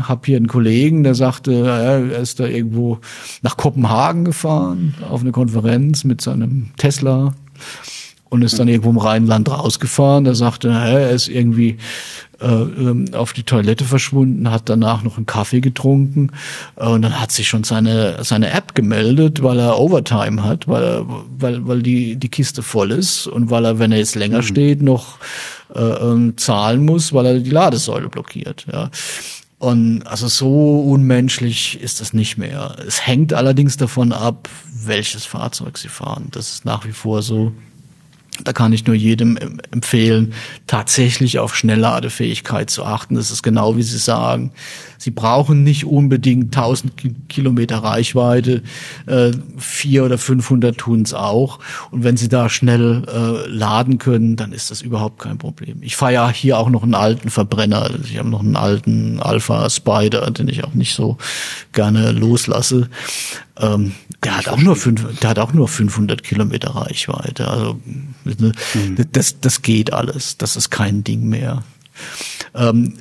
[0.03, 2.99] habe hier einen Kollegen, der sagte, er ist da irgendwo
[3.43, 7.35] nach Kopenhagen gefahren auf eine Konferenz mit seinem Tesla
[8.31, 10.25] und ist dann irgendwo im Rheinland rausgefahren.
[10.25, 11.77] Da sagte, er ist irgendwie
[12.41, 16.31] äh, ähm, auf die Toilette verschwunden, hat danach noch einen Kaffee getrunken
[16.77, 20.83] äh, und dann hat sich schon seine seine App gemeldet, weil er Overtime hat, weil
[20.83, 21.07] er,
[21.39, 24.45] weil weil die die Kiste voll ist und weil er, wenn er jetzt länger mhm.
[24.45, 25.19] steht, noch
[25.75, 28.65] äh, ähm, zahlen muss, weil er die Ladesäule blockiert.
[28.73, 28.91] Ja.
[29.59, 32.77] Und also so unmenschlich ist das nicht mehr.
[32.87, 36.29] Es hängt allerdings davon ab, welches Fahrzeug sie fahren.
[36.31, 37.53] Das ist nach wie vor so.
[38.45, 39.37] Da kann ich nur jedem
[39.71, 40.35] empfehlen,
[40.67, 43.15] tatsächlich auf Schnellladefähigkeit zu achten.
[43.15, 44.53] Das ist genau wie Sie sagen.
[45.01, 46.93] Sie brauchen nicht unbedingt 1000
[47.31, 48.63] Kilometer Reichweite,
[49.07, 51.59] äh, 400 oder 500 tun es auch.
[51.91, 55.79] Und wenn Sie da schnell äh, laden können, dann ist das überhaupt kein Problem.
[55.81, 57.91] Ich fahre ja hier auch noch einen alten Verbrenner.
[58.05, 61.17] Ich habe noch einen alten Alpha Spider, den ich auch nicht so
[61.73, 62.91] gerne loslasse.
[63.59, 63.93] Ähm,
[64.23, 67.49] der hat auch nur fünf, der hat auch nur 500 Kilometer Reichweite.
[67.49, 67.81] Also
[68.25, 69.07] ne, mhm.
[69.13, 70.37] das, das geht alles.
[70.37, 71.63] Das ist kein Ding mehr.
[72.55, 72.95] Ähm,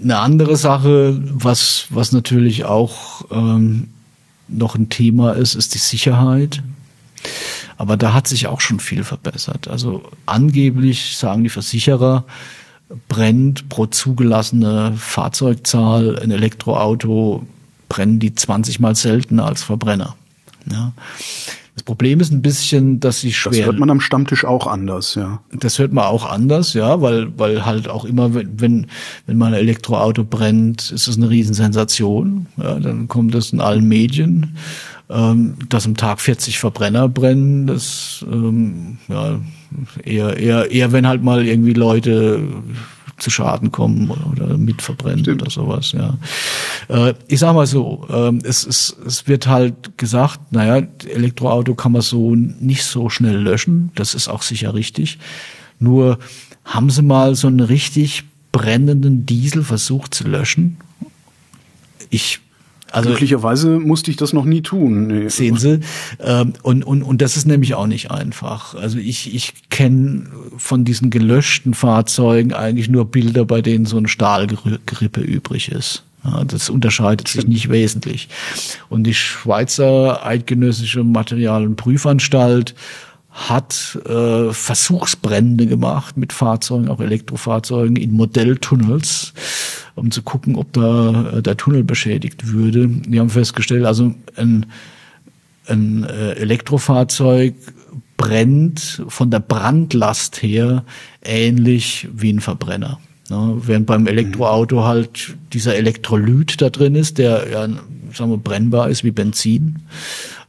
[0.00, 3.88] eine andere Sache, was, was natürlich auch ähm,
[4.48, 6.62] noch ein Thema ist, ist die Sicherheit.
[7.76, 9.68] Aber da hat sich auch schon viel verbessert.
[9.68, 12.24] Also angeblich sagen die Versicherer,
[13.08, 17.46] brennt pro zugelassene Fahrzeugzahl ein Elektroauto,
[17.88, 20.16] brennen die 20 mal seltener als Verbrenner.
[20.70, 20.92] Ja.
[21.76, 23.52] Das Problem ist ein bisschen, dass sie schwer.
[23.52, 25.42] Das hört man am Stammtisch auch anders, ja.
[25.52, 28.86] Das hört man auch anders, ja, weil, weil halt auch immer, wenn,
[29.26, 32.46] wenn mal ein Elektroauto brennt, ist es eine Riesensensation.
[32.56, 34.56] Ja, dann kommt das in allen Medien.
[35.10, 39.38] Ähm, dass am Tag 40 Verbrenner brennen, das, ähm, ja,
[40.02, 42.40] eher, eher, eher wenn halt mal irgendwie Leute
[43.18, 45.42] zu Schaden kommen oder mitverbrennen Stimmt.
[45.42, 45.92] oder sowas.
[45.92, 46.18] Ja.
[46.88, 51.92] Äh, ich sag mal so, äh, es, es, es wird halt gesagt, naja, Elektroauto kann
[51.92, 53.90] man so nicht so schnell löschen.
[53.94, 55.18] Das ist auch sicher richtig.
[55.78, 56.18] Nur
[56.64, 60.78] haben Sie mal so einen richtig brennenden Diesel versucht zu löschen?
[62.10, 62.40] Ich
[62.92, 65.06] also glücklicherweise musste ich das noch nie tun.
[65.08, 65.28] Nee.
[65.28, 65.80] Sehen Sie,
[66.20, 68.74] ähm, und, und, und das ist nämlich auch nicht einfach.
[68.74, 70.26] Also ich, ich kenne
[70.56, 76.04] von diesen gelöschten Fahrzeugen eigentlich nur Bilder, bei denen so ein Stahlgerippe übrig ist.
[76.24, 78.28] Ja, das unterscheidet sich nicht wesentlich.
[78.88, 82.74] Und die Schweizer Eidgenössische Materialenprüfanstalt
[83.36, 89.34] hat äh, Versuchsbrände gemacht mit Fahrzeugen, auch Elektrofahrzeugen in Modelltunnels,
[89.94, 92.88] um zu gucken, ob da äh, der Tunnel beschädigt würde.
[92.88, 94.64] Die haben festgestellt, also ein,
[95.66, 97.54] ein äh, Elektrofahrzeug
[98.16, 100.84] brennt von der Brandlast her
[101.22, 102.98] ähnlich wie ein Verbrenner.
[103.30, 103.56] Ne?
[103.62, 107.68] Während beim Elektroauto halt dieser Elektrolyt da drin ist, der ja,
[108.12, 109.80] sagen wir, brennbar ist wie Benzin,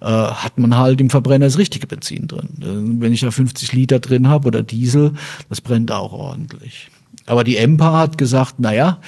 [0.02, 2.50] äh, hat man halt im Verbrenner das richtige Benzin drin.
[2.62, 5.14] Äh, wenn ich da 50 Liter drin habe oder Diesel,
[5.50, 6.90] das brennt auch ordentlich.
[7.26, 9.00] Aber die EMPA hat gesagt, na ja,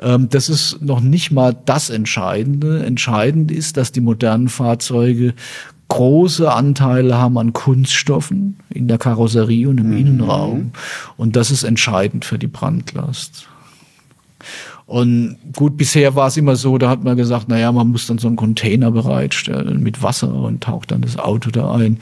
[0.00, 2.84] ähm, das ist noch nicht mal das Entscheidende.
[2.84, 5.34] Entscheidend ist, dass die modernen Fahrzeuge
[5.88, 9.98] große Anteile haben an Kunststoffen in der Karosserie und im mhm.
[9.98, 10.72] Innenraum.
[11.16, 13.48] Und das ist entscheidend für die Brandlast.
[14.86, 18.06] Und gut, bisher war es immer so, da hat man gesagt, na ja, man muss
[18.06, 21.98] dann so einen Container bereitstellen mit Wasser und taucht dann das Auto da ein.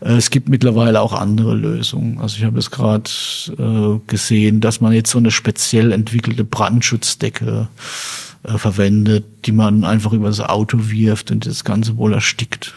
[0.00, 2.18] Äh, es gibt mittlerweile auch andere Lösungen.
[2.20, 3.10] Also ich habe es gerade
[3.58, 7.68] äh, gesehen, dass man jetzt so eine speziell entwickelte Brandschutzdecke
[8.42, 12.74] äh, verwendet, die man einfach über das Auto wirft und das Ganze wohl erstickt.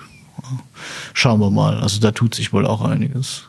[1.13, 1.79] Schauen wir mal.
[1.79, 3.43] Also da tut sich wohl auch einiges.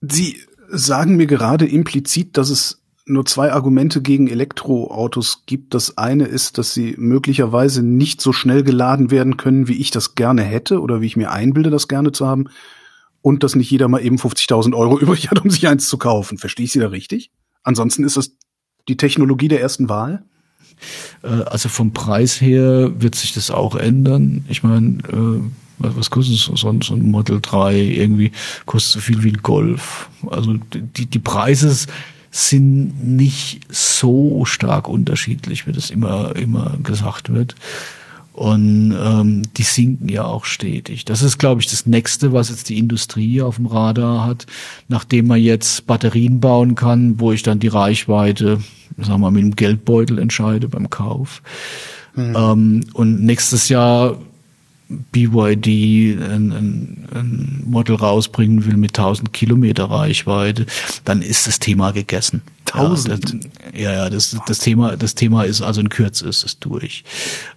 [0.00, 5.74] Sie sagen mir gerade implizit, dass es nur zwei Argumente gegen Elektroautos gibt.
[5.74, 10.14] Das eine ist, dass sie möglicherweise nicht so schnell geladen werden können, wie ich das
[10.14, 12.46] gerne hätte oder wie ich mir einbilde, das gerne zu haben.
[13.20, 16.38] Und dass nicht jeder mal eben 50.000 Euro übrig hat, um sich eins zu kaufen.
[16.38, 17.30] Verstehe ich Sie da richtig?
[17.62, 18.32] Ansonsten ist das
[18.88, 20.24] die Technologie der ersten Wahl?
[21.22, 24.44] Äh, also vom Preis her wird sich das auch ändern.
[24.48, 25.40] Ich meine, äh,
[25.78, 28.32] was kostet so, so ein Model 3 irgendwie?
[28.66, 30.08] Kostet so viel wie ein Golf.
[30.30, 31.86] Also die, die Preise
[32.30, 37.54] sind nicht so stark unterschiedlich, wie das immer, immer gesagt wird.
[38.38, 41.04] Und ähm, die sinken ja auch stetig.
[41.04, 44.46] Das ist, glaube ich, das Nächste, was jetzt die Industrie auf dem Radar hat,
[44.86, 48.60] nachdem man jetzt Batterien bauen kann, wo ich dann die Reichweite,
[48.96, 51.42] sagen wir mal, mit dem Geldbeutel entscheide beim Kauf.
[52.14, 52.36] Mhm.
[52.36, 54.18] Ähm, und nächstes Jahr
[54.88, 60.66] BYD ein, ein, ein Model rausbringen will mit 1000 Kilometer Reichweite,
[61.04, 62.42] dann ist das Thema gegessen.
[62.74, 63.48] 1000?
[63.74, 67.04] Ja, ja, das, das Thema, das Thema ist also in Kürze ist es durch.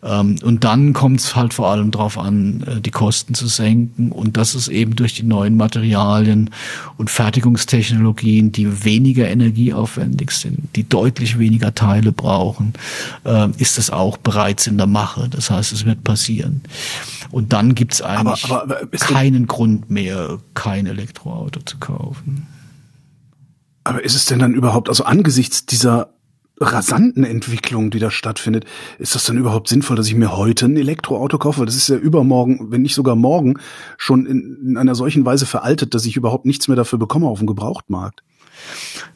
[0.04, 4.12] Ähm, und dann kommt es halt vor allem darauf an, äh, die Kosten zu senken
[4.12, 6.50] und das ist eben durch die neuen Materialien
[6.98, 12.74] und Fertigungstechnologien, die weniger energieaufwendig sind, die deutlich weniger Teile brauchen,
[13.24, 15.28] äh, ist es auch bereits in der Mache.
[15.30, 16.62] Das heißt, es wird passieren.
[17.32, 22.48] Und dann gibt es eigentlich aber, aber keinen Grund mehr, kein Elektroauto zu kaufen.
[23.84, 26.14] Aber ist es denn dann überhaupt, also angesichts dieser
[26.60, 28.66] rasanten Entwicklung, die da stattfindet,
[29.00, 31.66] ist das dann überhaupt sinnvoll, dass ich mir heute ein Elektroauto kaufe?
[31.66, 33.56] Das ist ja übermorgen, wenn nicht sogar morgen,
[33.98, 37.40] schon in, in einer solchen Weise veraltet, dass ich überhaupt nichts mehr dafür bekomme auf
[37.40, 38.24] dem Gebrauchtmarkt.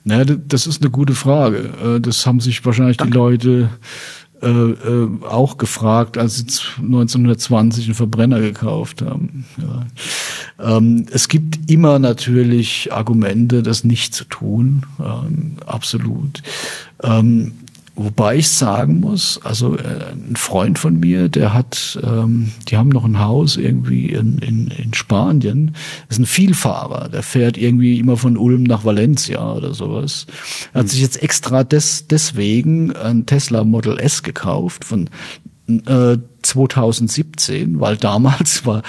[0.04, 1.70] Naja, das ist eine gute Frage.
[1.84, 3.12] Äh, das haben sich wahrscheinlich Danke.
[3.12, 3.70] die Leute
[4.46, 6.46] äh, äh, auch gefragt, als sie
[6.78, 9.46] 1920 einen Verbrenner gekauft haben.
[9.58, 10.78] Ja.
[10.78, 16.44] Ähm, es gibt immer natürlich Argumente, das nicht zu tun, ähm, absolut.
[17.02, 17.54] Ähm,
[17.98, 22.90] Wobei ich sagen muss, also äh, ein Freund von mir, der hat, ähm, die haben
[22.90, 25.76] noch ein Haus irgendwie in, in, in Spanien,
[26.08, 30.28] das ist ein Vielfahrer, der fährt irgendwie immer von Ulm nach Valencia oder sowas.
[30.74, 30.90] Er hat mhm.
[30.90, 35.10] sich jetzt extra des, deswegen ein Tesla Model S gekauft von
[35.68, 38.84] äh, 2017, weil damals war,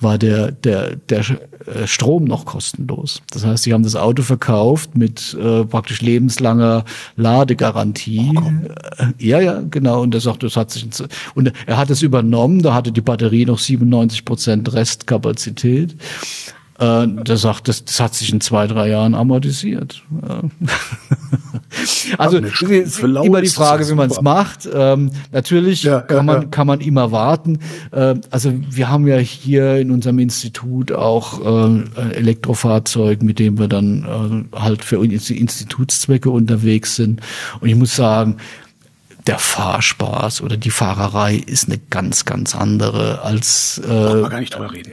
[0.00, 3.22] war der, der, der äh, Strom noch kostenlos.
[3.30, 6.84] Das heißt, sie haben das Auto verkauft mit äh, praktisch lebenslanger
[7.16, 8.32] Ladegarantie.
[8.36, 8.52] Oh,
[9.18, 10.02] ja, ja, genau.
[10.02, 10.86] Und er sagt, das hat sich,
[11.34, 15.96] und er hat es übernommen, da hatte die Batterie noch 97 Prozent Restkapazität.
[16.78, 20.02] Äh, der sagt, das, das hat sich in zwei, drei Jahren amortisiert.
[22.18, 24.68] also immer die Frage, wie man es macht.
[24.72, 26.48] Ähm, natürlich ja, kann man ja.
[26.48, 27.58] kann man immer warten.
[27.92, 33.68] Äh, also wir haben ja hier in unserem Institut auch äh, Elektrofahrzeug, mit dem wir
[33.68, 37.20] dann äh, halt für Institutszwecke unterwegs sind.
[37.60, 38.36] Und ich muss sagen,
[39.30, 44.40] der Fahrspaß oder die Fahrerei ist eine ganz, ganz andere als äh, Braucht man gar
[44.40, 44.90] nicht drüber reden.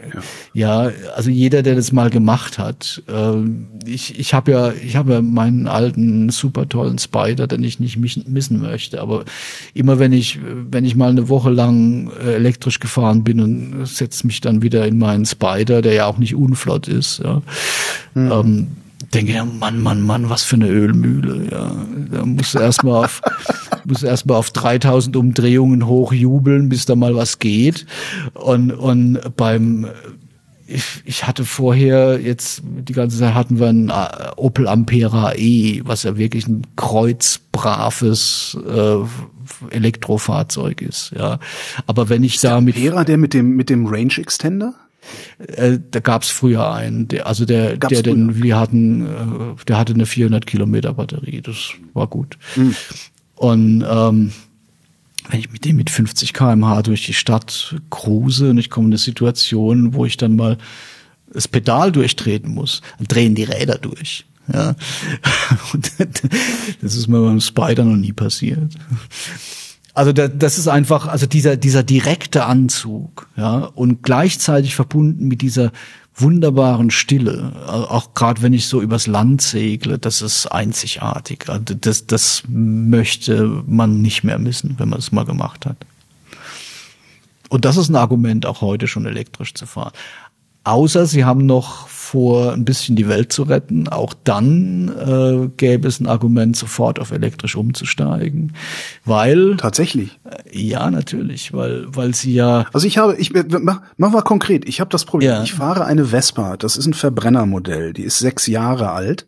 [0.53, 0.85] Ja.
[0.85, 3.01] ja, also jeder, der das mal gemacht hat.
[3.07, 3.33] Äh,
[3.83, 7.97] ich ich habe ja, ich habe ja meinen alten super tollen Spider, den ich nicht
[7.97, 9.01] missen möchte.
[9.01, 9.25] Aber
[9.73, 14.27] immer wenn ich, wenn ich mal eine Woche lang äh, elektrisch gefahren bin und setze
[14.27, 17.41] mich dann wieder in meinen Spider, der ja auch nicht unflott ist, ja,
[18.13, 18.31] mhm.
[18.31, 18.67] ähm,
[19.13, 21.47] denke ja, Mann, Mann, Mann, was für eine Ölmühle.
[21.49, 21.71] Ja,
[22.11, 23.21] da musst du erstmal auf
[23.87, 27.85] muss erstmal auf 3000 Umdrehungen hochjubeln, bis da mal was geht.
[28.33, 29.87] Und, und beim
[30.67, 35.81] ich, ich hatte vorher jetzt die ganze Zeit hatten wir ein äh, Opel Ampera E,
[35.85, 41.13] was ja wirklich ein kreuzbraves äh, Elektrofahrzeug ist.
[41.17, 41.39] Ja,
[41.85, 44.73] aber wenn ich ist da mit Ampera, der mit dem mit dem Range Extender
[45.39, 49.77] äh, da gab's früher einen, der, also der, gab's der, den wir hatten, äh, der
[49.77, 52.37] hatte eine 400 Kilometer Batterie, das war gut.
[52.55, 52.75] Mhm.
[53.37, 54.33] Und ähm,
[55.29, 58.91] wenn ich mit dem mit 50 kmh durch die Stadt cruise und ich komme in
[58.91, 60.57] eine Situation, wo ich dann mal
[61.31, 64.25] das Pedal durchtreten muss, dann drehen die Räder durch.
[64.51, 64.75] Ja.
[65.73, 65.91] Und
[66.81, 68.73] das ist mir beim Spider noch nie passiert.
[69.93, 75.71] Also das ist einfach, also dieser, dieser direkte Anzug, ja, und gleichzeitig verbunden mit dieser
[76.17, 81.47] wunderbaren Stille, auch gerade wenn ich so übers Land segle, das ist einzigartig.
[81.47, 85.77] Also das, das möchte man nicht mehr missen, wenn man es mal gemacht hat.
[87.49, 89.93] Und das ist ein Argument, auch heute schon elektrisch zu fahren.
[90.67, 93.87] Außer sie haben noch vor, ein bisschen die Welt zu retten.
[93.87, 98.53] Auch dann äh, gäbe es ein Argument, sofort auf elektrisch umzusteigen,
[99.05, 100.19] weil tatsächlich.
[100.25, 102.65] Äh, ja, natürlich, weil weil sie ja.
[102.73, 104.67] Also ich habe, ich mach, mach mal konkret.
[104.67, 105.31] Ich habe das Problem.
[105.31, 105.43] Ja.
[105.43, 106.57] Ich fahre eine Vespa.
[106.57, 107.93] Das ist ein Verbrennermodell.
[107.93, 109.25] Die ist sechs Jahre alt.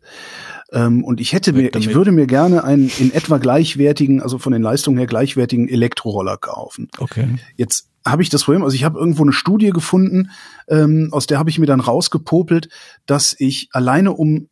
[0.71, 4.53] Ähm, und ich hätte mir, ich würde mir gerne einen in etwa gleichwertigen, also von
[4.53, 6.89] den Leistungen her gleichwertigen Elektroroller kaufen.
[6.97, 7.37] Okay.
[7.55, 10.29] Jetzt habe ich das Problem, also ich habe irgendwo eine Studie gefunden,
[10.67, 12.69] ähm, aus der habe ich mir dann rausgepopelt,
[13.05, 14.47] dass ich alleine um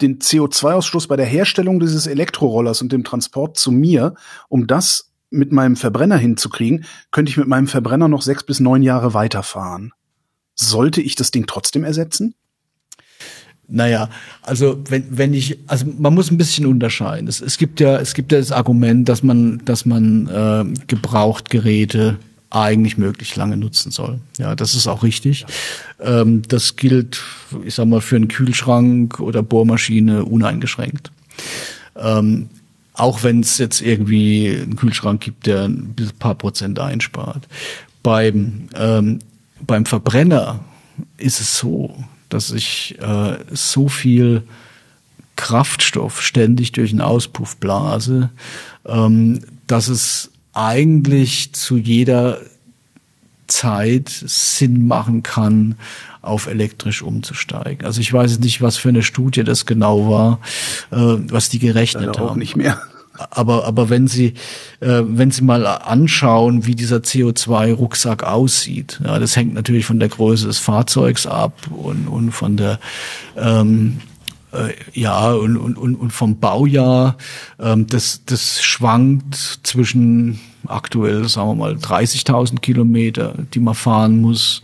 [0.00, 4.14] den CO2-Ausstoß bei der Herstellung dieses Elektrorollers und dem Transport zu mir,
[4.48, 8.82] um das mit meinem Verbrenner hinzukriegen, könnte ich mit meinem Verbrenner noch sechs bis neun
[8.82, 9.92] Jahre weiterfahren.
[10.54, 12.34] Sollte ich das Ding trotzdem ersetzen?
[13.74, 14.10] Naja,
[14.42, 17.26] also wenn, wenn ich, also man muss ein bisschen unterscheiden.
[17.26, 22.18] Es, es gibt ja, es gibt ja das Argument, dass man, dass man äh, Gebrauchtgeräte
[22.50, 24.20] eigentlich möglichst lange nutzen soll.
[24.38, 25.46] Ja, das ist auch richtig.
[25.98, 26.20] Ja.
[26.20, 27.22] Ähm, das gilt,
[27.64, 31.10] ich sag mal, für einen Kühlschrank oder Bohrmaschine uneingeschränkt.
[31.96, 32.50] Ähm,
[32.92, 37.48] auch wenn es jetzt irgendwie einen Kühlschrank gibt, der ein paar Prozent einspart.
[38.02, 39.20] Beim, ähm,
[39.66, 40.60] beim Verbrenner
[41.16, 41.96] ist es so,
[42.32, 44.42] dass ich äh, so viel
[45.36, 48.30] Kraftstoff ständig durch den Auspuff blase,
[48.86, 52.40] ähm, dass es eigentlich zu jeder
[53.46, 55.76] Zeit Sinn machen kann,
[56.22, 57.84] auf elektrisch umzusteigen.
[57.84, 60.40] Also ich weiß nicht, was für eine Studie das genau war,
[60.90, 60.96] äh,
[61.28, 62.28] was die gerechnet Leider haben.
[62.30, 62.80] Auch nicht mehr.
[63.30, 64.34] Aber, aber wenn Sie,
[64.80, 70.08] äh, wenn Sie mal anschauen, wie dieser CO2-Rucksack aussieht, ja, das hängt natürlich von der
[70.08, 72.80] Größe des Fahrzeugs ab und, und von der
[73.36, 74.00] ähm,
[74.52, 77.16] äh, ja, und, und, und vom Baujahr,
[77.58, 84.62] ähm, das, das schwankt zwischen aktuell, sagen wir mal, 30.000 Kilometer, die man fahren muss,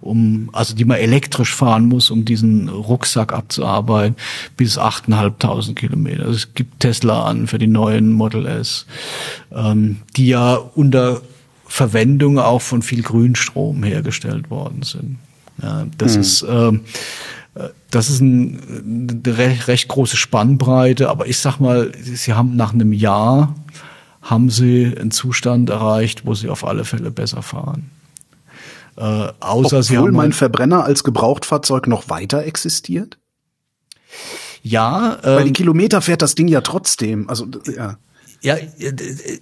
[0.00, 4.16] um, also die man elektrisch fahren muss, um diesen Rucksack abzuarbeiten,
[4.56, 6.22] bis 8.500 Kilometer.
[6.22, 8.86] Also es gibt Tesla an für die neuen Model S,
[9.52, 11.20] ähm, die ja unter
[11.66, 15.18] Verwendung auch von viel Grünstrom hergestellt worden sind.
[15.62, 16.20] Ja, das mhm.
[16.20, 16.80] ist, ähm,
[17.90, 22.72] das ist ein, eine recht, recht große Spannbreite, aber ich sag mal, sie haben nach
[22.72, 23.54] einem Jahr
[24.22, 27.90] haben sie einen Zustand erreicht, wo sie auf alle Fälle besser fahren.
[29.00, 33.18] Äh, außer Obwohl sie haben mein halt Verbrenner als Gebrauchtfahrzeug noch weiter existiert?
[34.62, 37.26] Ja, ähm, weil die Kilometer fährt das Ding ja trotzdem.
[37.30, 37.96] Also ja.
[38.42, 38.56] Ja,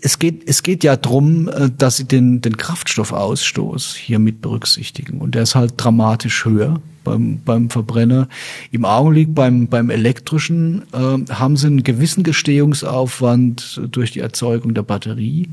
[0.03, 5.21] es geht, es geht ja drum, äh, dass sie den, den Kraftstoffausstoß hier mit berücksichtigen.
[5.21, 8.29] Und der ist halt dramatisch höher beim, beim Verbrenner.
[8.73, 14.83] Im Augenblick beim, beim elektrischen äh, haben sie einen gewissen Gestehungsaufwand durch die Erzeugung der
[14.83, 15.49] Batterie.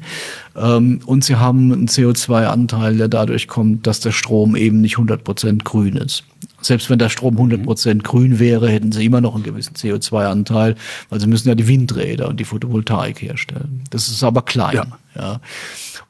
[0.56, 5.24] Ähm, und sie haben einen CO2-Anteil, der dadurch kommt, dass der Strom eben nicht 100
[5.24, 6.24] Prozent grün ist.
[6.66, 10.76] Selbst wenn der Strom 100 Prozent grün wäre, hätten sie immer noch einen gewissen CO2-Anteil,
[11.10, 13.84] weil sie müssen ja die Windräder und die Photovoltaik herstellen.
[13.90, 14.76] Das ist aber klein.
[14.76, 14.88] Ja.
[15.16, 15.42] ja.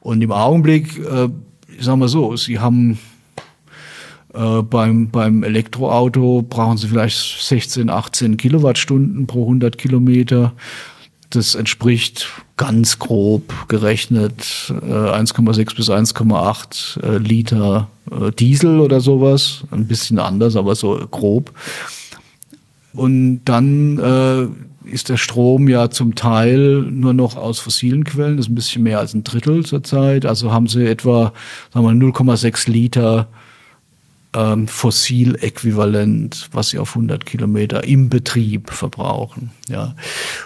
[0.00, 1.28] Und im Augenblick, äh,
[1.80, 2.98] sagen wir so, sie haben
[4.36, 10.52] äh, beim, beim Elektroauto brauchen Sie vielleicht 16, 18 Kilowattstunden pro 100 Kilometer.
[11.30, 19.64] Das entspricht ganz grob gerechnet äh, 1,6 bis 1,8 äh, Liter äh, Diesel oder sowas.
[19.70, 21.52] Ein bisschen anders, aber so grob.
[22.92, 28.36] Und dann äh, ist der Strom ja zum Teil nur noch aus fossilen Quellen.
[28.36, 30.24] Das ist ein bisschen mehr als ein Drittel zurzeit.
[30.24, 31.32] Also haben sie etwa
[31.74, 33.28] sagen wir 0,6 Liter
[34.36, 39.50] ähm, Fossil-Äquivalent, was sie auf 100 Kilometer im Betrieb verbrauchen.
[39.68, 39.94] Ja,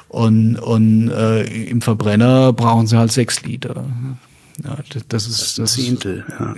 [0.09, 3.85] und, und äh, im Verbrenner brauchen sie halt sechs Liter.
[4.63, 4.79] Ja,
[5.09, 6.25] das ist das Zehntel.
[6.39, 6.55] Ja.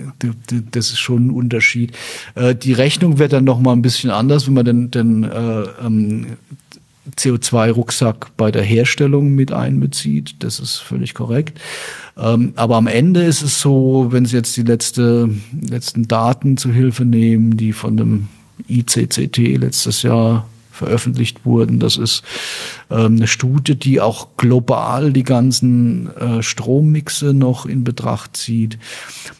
[0.71, 1.93] Das ist schon ein Unterschied.
[2.35, 5.63] Äh, die Rechnung wird dann noch mal ein bisschen anders, wenn man den, den äh,
[5.83, 6.37] ähm,
[7.17, 10.35] CO2-Rucksack bei der Herstellung mit einbezieht.
[10.39, 11.59] Das ist völlig korrekt.
[12.17, 15.29] Ähm, aber am Ende ist es so, wenn Sie jetzt die letzte,
[15.59, 18.27] letzten Daten zu Hilfe nehmen, die von dem
[18.67, 21.79] ICCT letztes Jahr veröffentlicht wurden.
[21.79, 22.23] Das ist
[22.89, 28.77] ähm, eine Studie, die auch global die ganzen äh, Strommixe noch in Betracht zieht.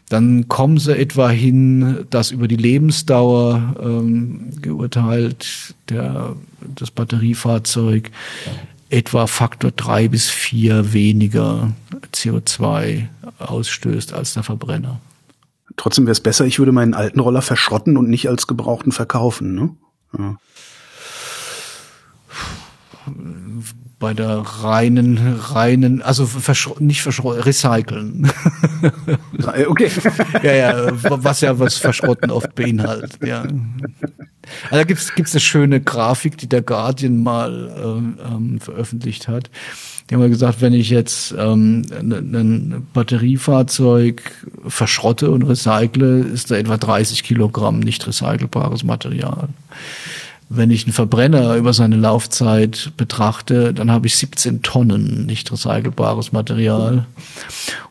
[0.10, 6.36] Dann kommen sie etwa hin, dass über die Lebensdauer ähm, geurteilt der,
[6.76, 8.12] das Batteriefahrzeug
[8.90, 11.74] etwa Faktor drei bis vier weniger
[12.14, 13.08] CO2
[13.40, 15.02] ausstößt als der Verbrenner.
[15.78, 19.56] Trotzdem wäre es besser, ich würde meinen alten Roller verschrotten und nicht als gebrauchten verkaufen,
[19.56, 19.70] ne?
[20.16, 20.38] Ja
[24.00, 28.30] bei der reinen, reinen, also verschro nicht verschrotten, recyceln.
[29.68, 29.90] okay.
[30.44, 33.44] ja, ja, was ja was Verschrotten oft beinhaltet, ja.
[33.44, 39.50] Also da gibt's gibt's eine schöne Grafik, die der Guardian mal ähm, ähm veröffentlicht hat.
[40.10, 44.22] Die haben mal gesagt, wenn ich jetzt ähm, ein Batteriefahrzeug
[44.68, 49.48] verschrotte und recycle, ist da etwa 30 Kilogramm nicht recycelbares Material.
[50.56, 56.32] Wenn ich einen Verbrenner über seine Laufzeit betrachte, dann habe ich 17 Tonnen nicht recycelbares
[56.32, 57.08] Material.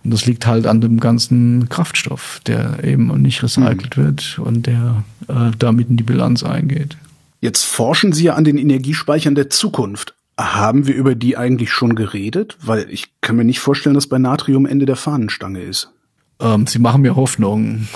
[0.04, 4.04] Und das liegt halt an dem ganzen Kraftstoff, der eben nicht recycelt mhm.
[4.04, 6.96] wird und der äh, damit in die Bilanz eingeht.
[7.40, 10.14] Jetzt forschen Sie ja an den Energiespeichern der Zukunft.
[10.38, 12.56] Haben wir über die eigentlich schon geredet?
[12.62, 15.90] Weil ich kann mir nicht vorstellen, dass bei Natrium Ende der Fahnenstange ist.
[16.38, 17.88] Ähm, Sie machen mir Hoffnung.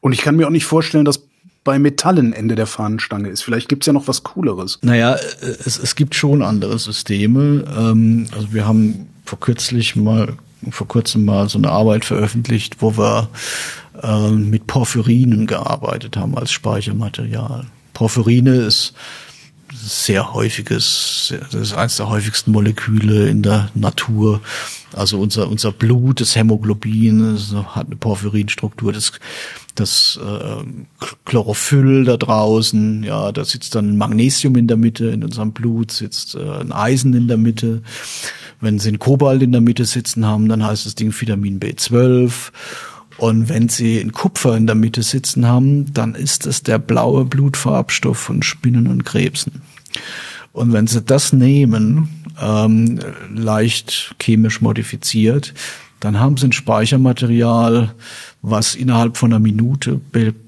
[0.00, 1.27] Und ich kann mir auch nicht vorstellen, dass
[1.64, 3.42] bei Metallen Ende der Fahnenstange ist.
[3.42, 4.78] Vielleicht gibt's ja noch was Cooleres.
[4.82, 7.64] Naja, es, es gibt schon andere Systeme.
[7.76, 10.34] Ähm, also wir haben vor kürzlich mal,
[10.70, 13.28] vor kurzem mal so eine Arbeit veröffentlicht, wo wir
[14.02, 17.66] äh, mit Porphyrinen gearbeitet haben als Speichermaterial.
[17.92, 18.94] Porphyrine ist
[19.72, 24.40] sehr häufiges, das ist eines der häufigsten Moleküle in der Natur.
[24.94, 27.38] Also unser, unser Blut, das Hämoglobin,
[27.74, 29.12] hat eine Porphyrinstruktur, das,
[29.80, 30.64] das äh,
[31.24, 36.34] Chlorophyll da draußen, ja, da sitzt dann Magnesium in der Mitte, in unserem Blut sitzt
[36.34, 37.82] äh, ein Eisen in der Mitte.
[38.60, 42.50] Wenn sie ein Kobalt in der Mitte sitzen haben, dann heißt das Ding Vitamin B12.
[43.18, 47.24] Und wenn sie ein Kupfer in der Mitte sitzen haben, dann ist es der blaue
[47.24, 49.62] Blutfarbstoff von Spinnen und Krebsen.
[50.52, 52.08] Und wenn sie das nehmen,
[52.40, 53.00] ähm,
[53.34, 55.54] leicht chemisch modifiziert,
[56.00, 57.94] dann haben sie ein Speichermaterial,
[58.42, 60.00] was innerhalb von einer Minute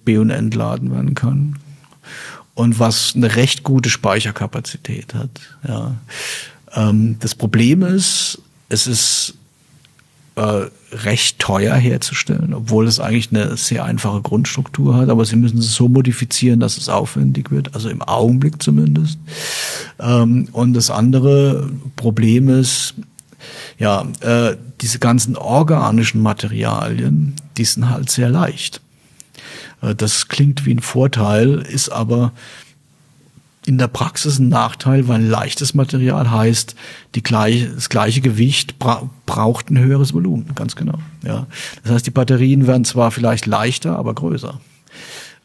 [0.04, 1.56] B und entladen werden kann
[2.54, 5.30] und was eine recht gute Speicherkapazität hat.
[5.66, 5.96] Ja.
[6.74, 9.34] Ähm, das Problem ist, es ist
[10.36, 15.08] äh, recht teuer herzustellen, obwohl es eigentlich eine sehr einfache Grundstruktur hat.
[15.08, 19.18] Aber sie müssen es so modifizieren, dass es aufwendig wird, also im Augenblick zumindest.
[19.98, 22.94] Ähm, und das andere Problem ist,
[23.78, 28.80] ja, äh, diese ganzen organischen Materialien, die sind halt sehr leicht.
[29.82, 32.32] Äh, das klingt wie ein Vorteil, ist aber
[33.66, 36.74] in der Praxis ein Nachteil, weil leichtes Material heißt,
[37.14, 40.98] die gleiche, das gleiche Gewicht bra braucht ein höheres Volumen, ganz genau.
[41.22, 41.46] Ja.
[41.82, 44.60] Das heißt, die Batterien werden zwar vielleicht leichter, aber größer.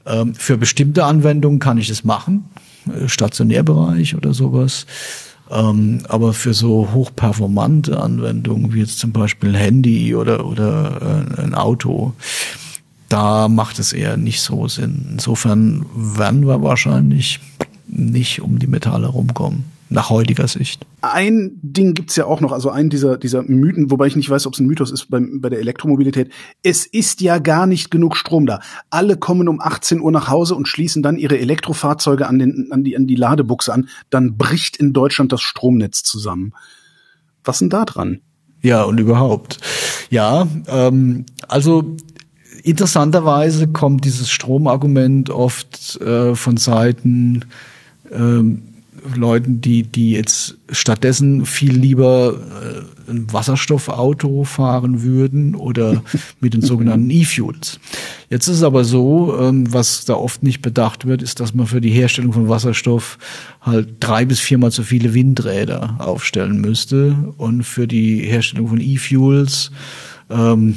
[0.06, 2.46] Ähm, für bestimmte Anwendungen kann ich es machen,
[2.88, 4.86] äh, Stationärbereich oder sowas.
[5.52, 11.42] Ähm, aber für so hochperformante Anwendungen, wie jetzt zum Beispiel ein Handy oder, oder äh,
[11.42, 12.14] ein Auto,
[13.10, 15.08] da macht es eher nicht so Sinn.
[15.12, 17.40] Insofern werden wir wahrscheinlich
[17.88, 19.75] nicht um die Metalle rumkommen.
[19.90, 20.86] Nach heutiger Sicht.
[21.02, 24.48] Ein Ding gibt's ja auch noch, also ein dieser, dieser Mythen, wobei ich nicht weiß,
[24.48, 26.32] ob es ein Mythos ist bei, bei der Elektromobilität.
[26.64, 28.62] Es ist ja gar nicht genug Strom da.
[28.90, 32.84] Alle kommen um 18 Uhr nach Hause und schließen dann ihre Elektrofahrzeuge an, den, an,
[32.84, 33.88] die, an die Ladebuchse an.
[34.10, 36.54] Dann bricht in Deutschland das Stromnetz zusammen.
[37.44, 38.22] Was denn da dran?
[38.64, 39.60] Ja, und überhaupt.
[40.10, 41.96] Ja, ähm, also
[42.64, 47.46] interessanterweise kommt dieses Stromargument oft äh, von Seiten
[48.12, 48.64] ähm,
[49.16, 52.40] Leuten, die, die jetzt stattdessen viel lieber
[53.08, 56.02] äh, ein Wasserstoffauto fahren würden oder
[56.40, 57.80] mit den sogenannten E-Fuels.
[58.30, 61.68] Jetzt ist es aber so, ähm, was da oft nicht bedacht wird, ist, dass man
[61.68, 63.18] für die Herstellung von Wasserstoff
[63.62, 69.72] halt drei bis viermal so viele Windräder aufstellen müsste und für die Herstellung von E-Fuels
[70.30, 70.76] ähm,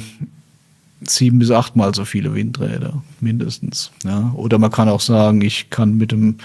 [1.01, 3.91] sieben bis achtmal so viele Windräder, mindestens.
[4.03, 4.31] Ja.
[4.35, 6.37] Oder man kann auch sagen, ich kann mit dem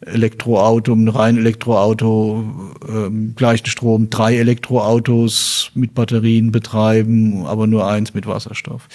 [0.00, 2.44] Elektroauto, ein rein Elektroauto,
[2.88, 8.88] ähm, gleichen Strom, drei Elektroautos mit Batterien betreiben, aber nur eins mit Wasserstoff.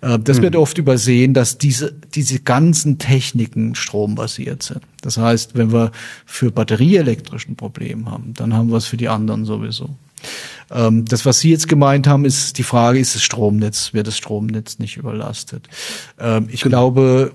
[0.00, 0.44] Äh, das hm.
[0.44, 4.80] wird oft übersehen, dass diese, diese ganzen Techniken strombasiert sind.
[5.02, 5.92] Das heißt, wenn wir
[6.24, 9.90] für batterieelektrischen Problem haben, dann haben wir es für die anderen sowieso.
[10.70, 14.16] Ähm, das, was Sie jetzt gemeint haben, ist die Frage, ist das Stromnetz, wird das
[14.16, 15.68] Stromnetz nicht überlastet?
[16.18, 16.90] Ähm, ich genau.
[16.90, 17.32] glaube,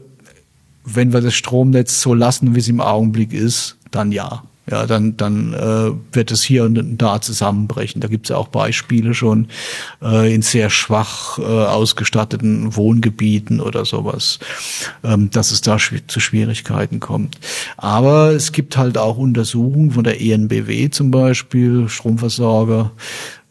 [0.85, 5.17] wenn wir das Stromnetz so lassen, wie es im Augenblick ist, dann ja ja, dann,
[5.17, 7.99] dann äh, wird es hier und da zusammenbrechen.
[7.99, 9.49] Da gibt es ja auch Beispiele schon
[10.01, 14.39] äh, in sehr schwach äh, ausgestatteten Wohngebieten oder sowas,
[15.03, 17.39] ähm, dass es da schw zu Schwierigkeiten kommt.
[17.75, 22.91] Aber es gibt halt auch Untersuchungen von der ENBW zum Beispiel, Stromversorger,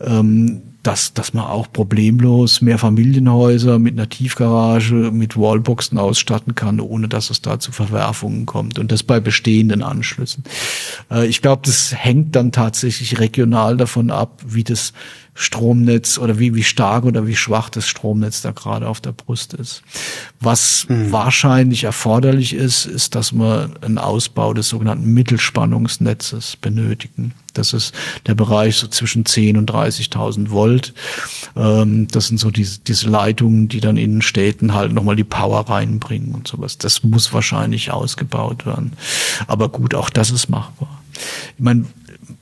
[0.00, 6.80] ähm, dass, dass man auch problemlos mehr Familienhäuser mit einer Tiefgarage, mit Wallboxen ausstatten kann,
[6.80, 8.78] ohne dass es da zu Verwerfungen kommt.
[8.78, 10.42] Und das bei bestehenden Anschlüssen.
[11.10, 14.92] Äh, ich glaube, das hängt dann tatsächlich regional davon ab, wie das
[15.34, 19.54] Stromnetz oder wie, wie stark oder wie schwach das Stromnetz da gerade auf der Brust
[19.54, 19.82] ist.
[20.40, 21.10] Was mhm.
[21.10, 27.32] wahrscheinlich erforderlich ist, ist, dass wir einen Ausbau des sogenannten Mittelspannungsnetzes benötigen.
[27.54, 27.94] Das ist
[28.26, 30.92] der Bereich so zwischen 10 und 30.000 Volt.
[31.56, 35.68] Ähm, das sind so diese, diese Leitungen, die dann in Städten halt nochmal die Power
[35.68, 36.78] reinbringen und sowas.
[36.78, 38.92] Das muss wahrscheinlich ausgebaut werden.
[39.46, 41.02] Aber gut, auch das ist machbar.
[41.56, 41.84] Ich meine,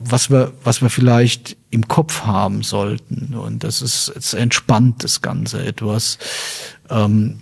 [0.03, 5.21] was wir, was wir vielleicht im Kopf haben sollten, und das ist, es entspannt das
[5.21, 6.17] Ganze etwas,
[6.89, 7.39] ähm,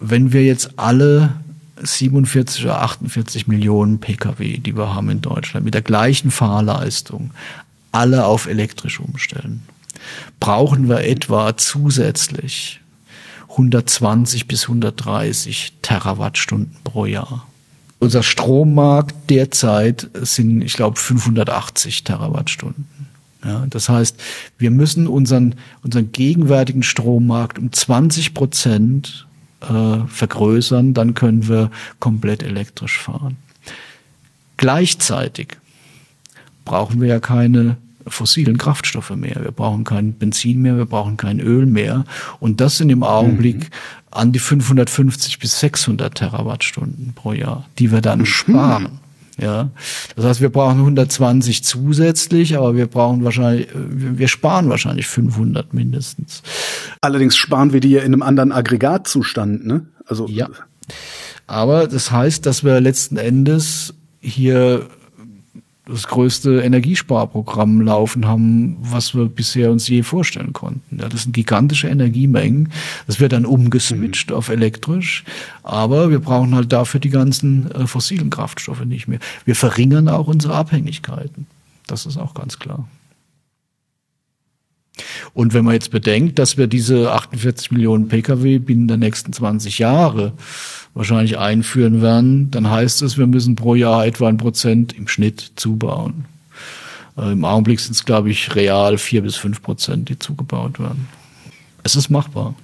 [0.00, 1.34] wenn wir jetzt alle
[1.80, 7.30] 47 oder 48 Millionen Pkw, die wir haben in Deutschland, mit der gleichen Fahrleistung,
[7.92, 9.62] alle auf elektrisch umstellen,
[10.40, 12.80] brauchen wir etwa zusätzlich
[13.50, 17.46] 120 bis 130 Terawattstunden pro Jahr.
[18.00, 22.86] Unser Strommarkt derzeit sind, ich glaube, 580 Terawattstunden.
[23.44, 24.16] Ja, das heißt,
[24.58, 29.26] wir müssen unseren, unseren gegenwärtigen Strommarkt um 20 Prozent
[29.60, 31.70] äh, vergrößern, dann können wir
[32.00, 33.36] komplett elektrisch fahren.
[34.56, 35.56] Gleichzeitig
[36.64, 37.76] brauchen wir ja keine
[38.10, 39.42] fossilen Kraftstoffe mehr.
[39.42, 42.04] Wir brauchen kein Benzin mehr, wir brauchen kein Öl mehr.
[42.40, 43.68] Und das sind im Augenblick mhm.
[44.10, 48.26] an die 550 bis 600 Terawattstunden pro Jahr, die wir dann mhm.
[48.26, 49.00] sparen.
[49.40, 49.70] Ja,
[50.16, 56.42] das heißt, wir brauchen 120 zusätzlich, aber wir brauchen wahrscheinlich, wir sparen wahrscheinlich 500 mindestens.
[57.00, 59.86] Allerdings sparen wir die ja in einem anderen Aggregatzustand, ne?
[60.06, 60.48] Also ja.
[61.46, 64.88] Aber das heißt, dass wir letzten Endes hier
[65.88, 70.98] das größte Energiesparprogramm laufen haben, was wir bisher uns je vorstellen konnten.
[70.98, 72.72] Ja, das sind gigantische Energiemengen.
[73.06, 74.36] Das wird dann umgeswitcht mhm.
[74.36, 75.24] auf elektrisch,
[75.62, 79.18] aber wir brauchen halt dafür die ganzen äh, fossilen Kraftstoffe nicht mehr.
[79.44, 81.46] Wir verringern auch unsere Abhängigkeiten.
[81.86, 82.86] Das ist auch ganz klar.
[85.32, 89.78] Und wenn man jetzt bedenkt, dass wir diese 48 Millionen Pkw binnen der nächsten 20
[89.78, 90.32] Jahre
[90.98, 95.52] wahrscheinlich einführen werden, dann heißt es, wir müssen pro Jahr etwa ein Prozent im Schnitt
[95.54, 96.24] zubauen.
[97.16, 101.06] Äh, Im Augenblick sind es, glaube ich, real vier bis fünf Prozent, die zugebaut werden.
[101.84, 102.56] Es ist machbar.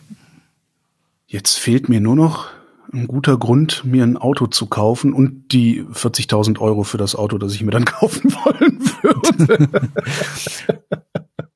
[1.28, 2.49] Jetzt fehlt mir nur noch
[2.93, 7.39] ein guter Grund, mir ein Auto zu kaufen und die 40.000 Euro für das Auto,
[7.39, 9.91] das ich mir dann kaufen wollen würde.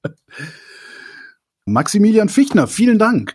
[1.66, 3.34] Maximilian Fichtner, vielen Dank.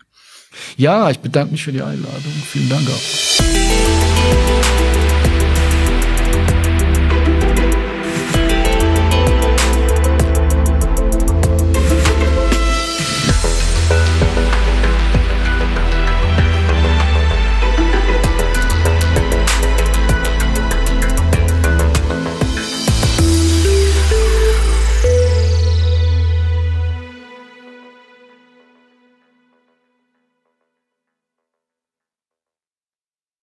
[0.77, 2.33] Ja, ich bedanke mich für die Einladung.
[2.51, 4.52] Vielen Dank auch.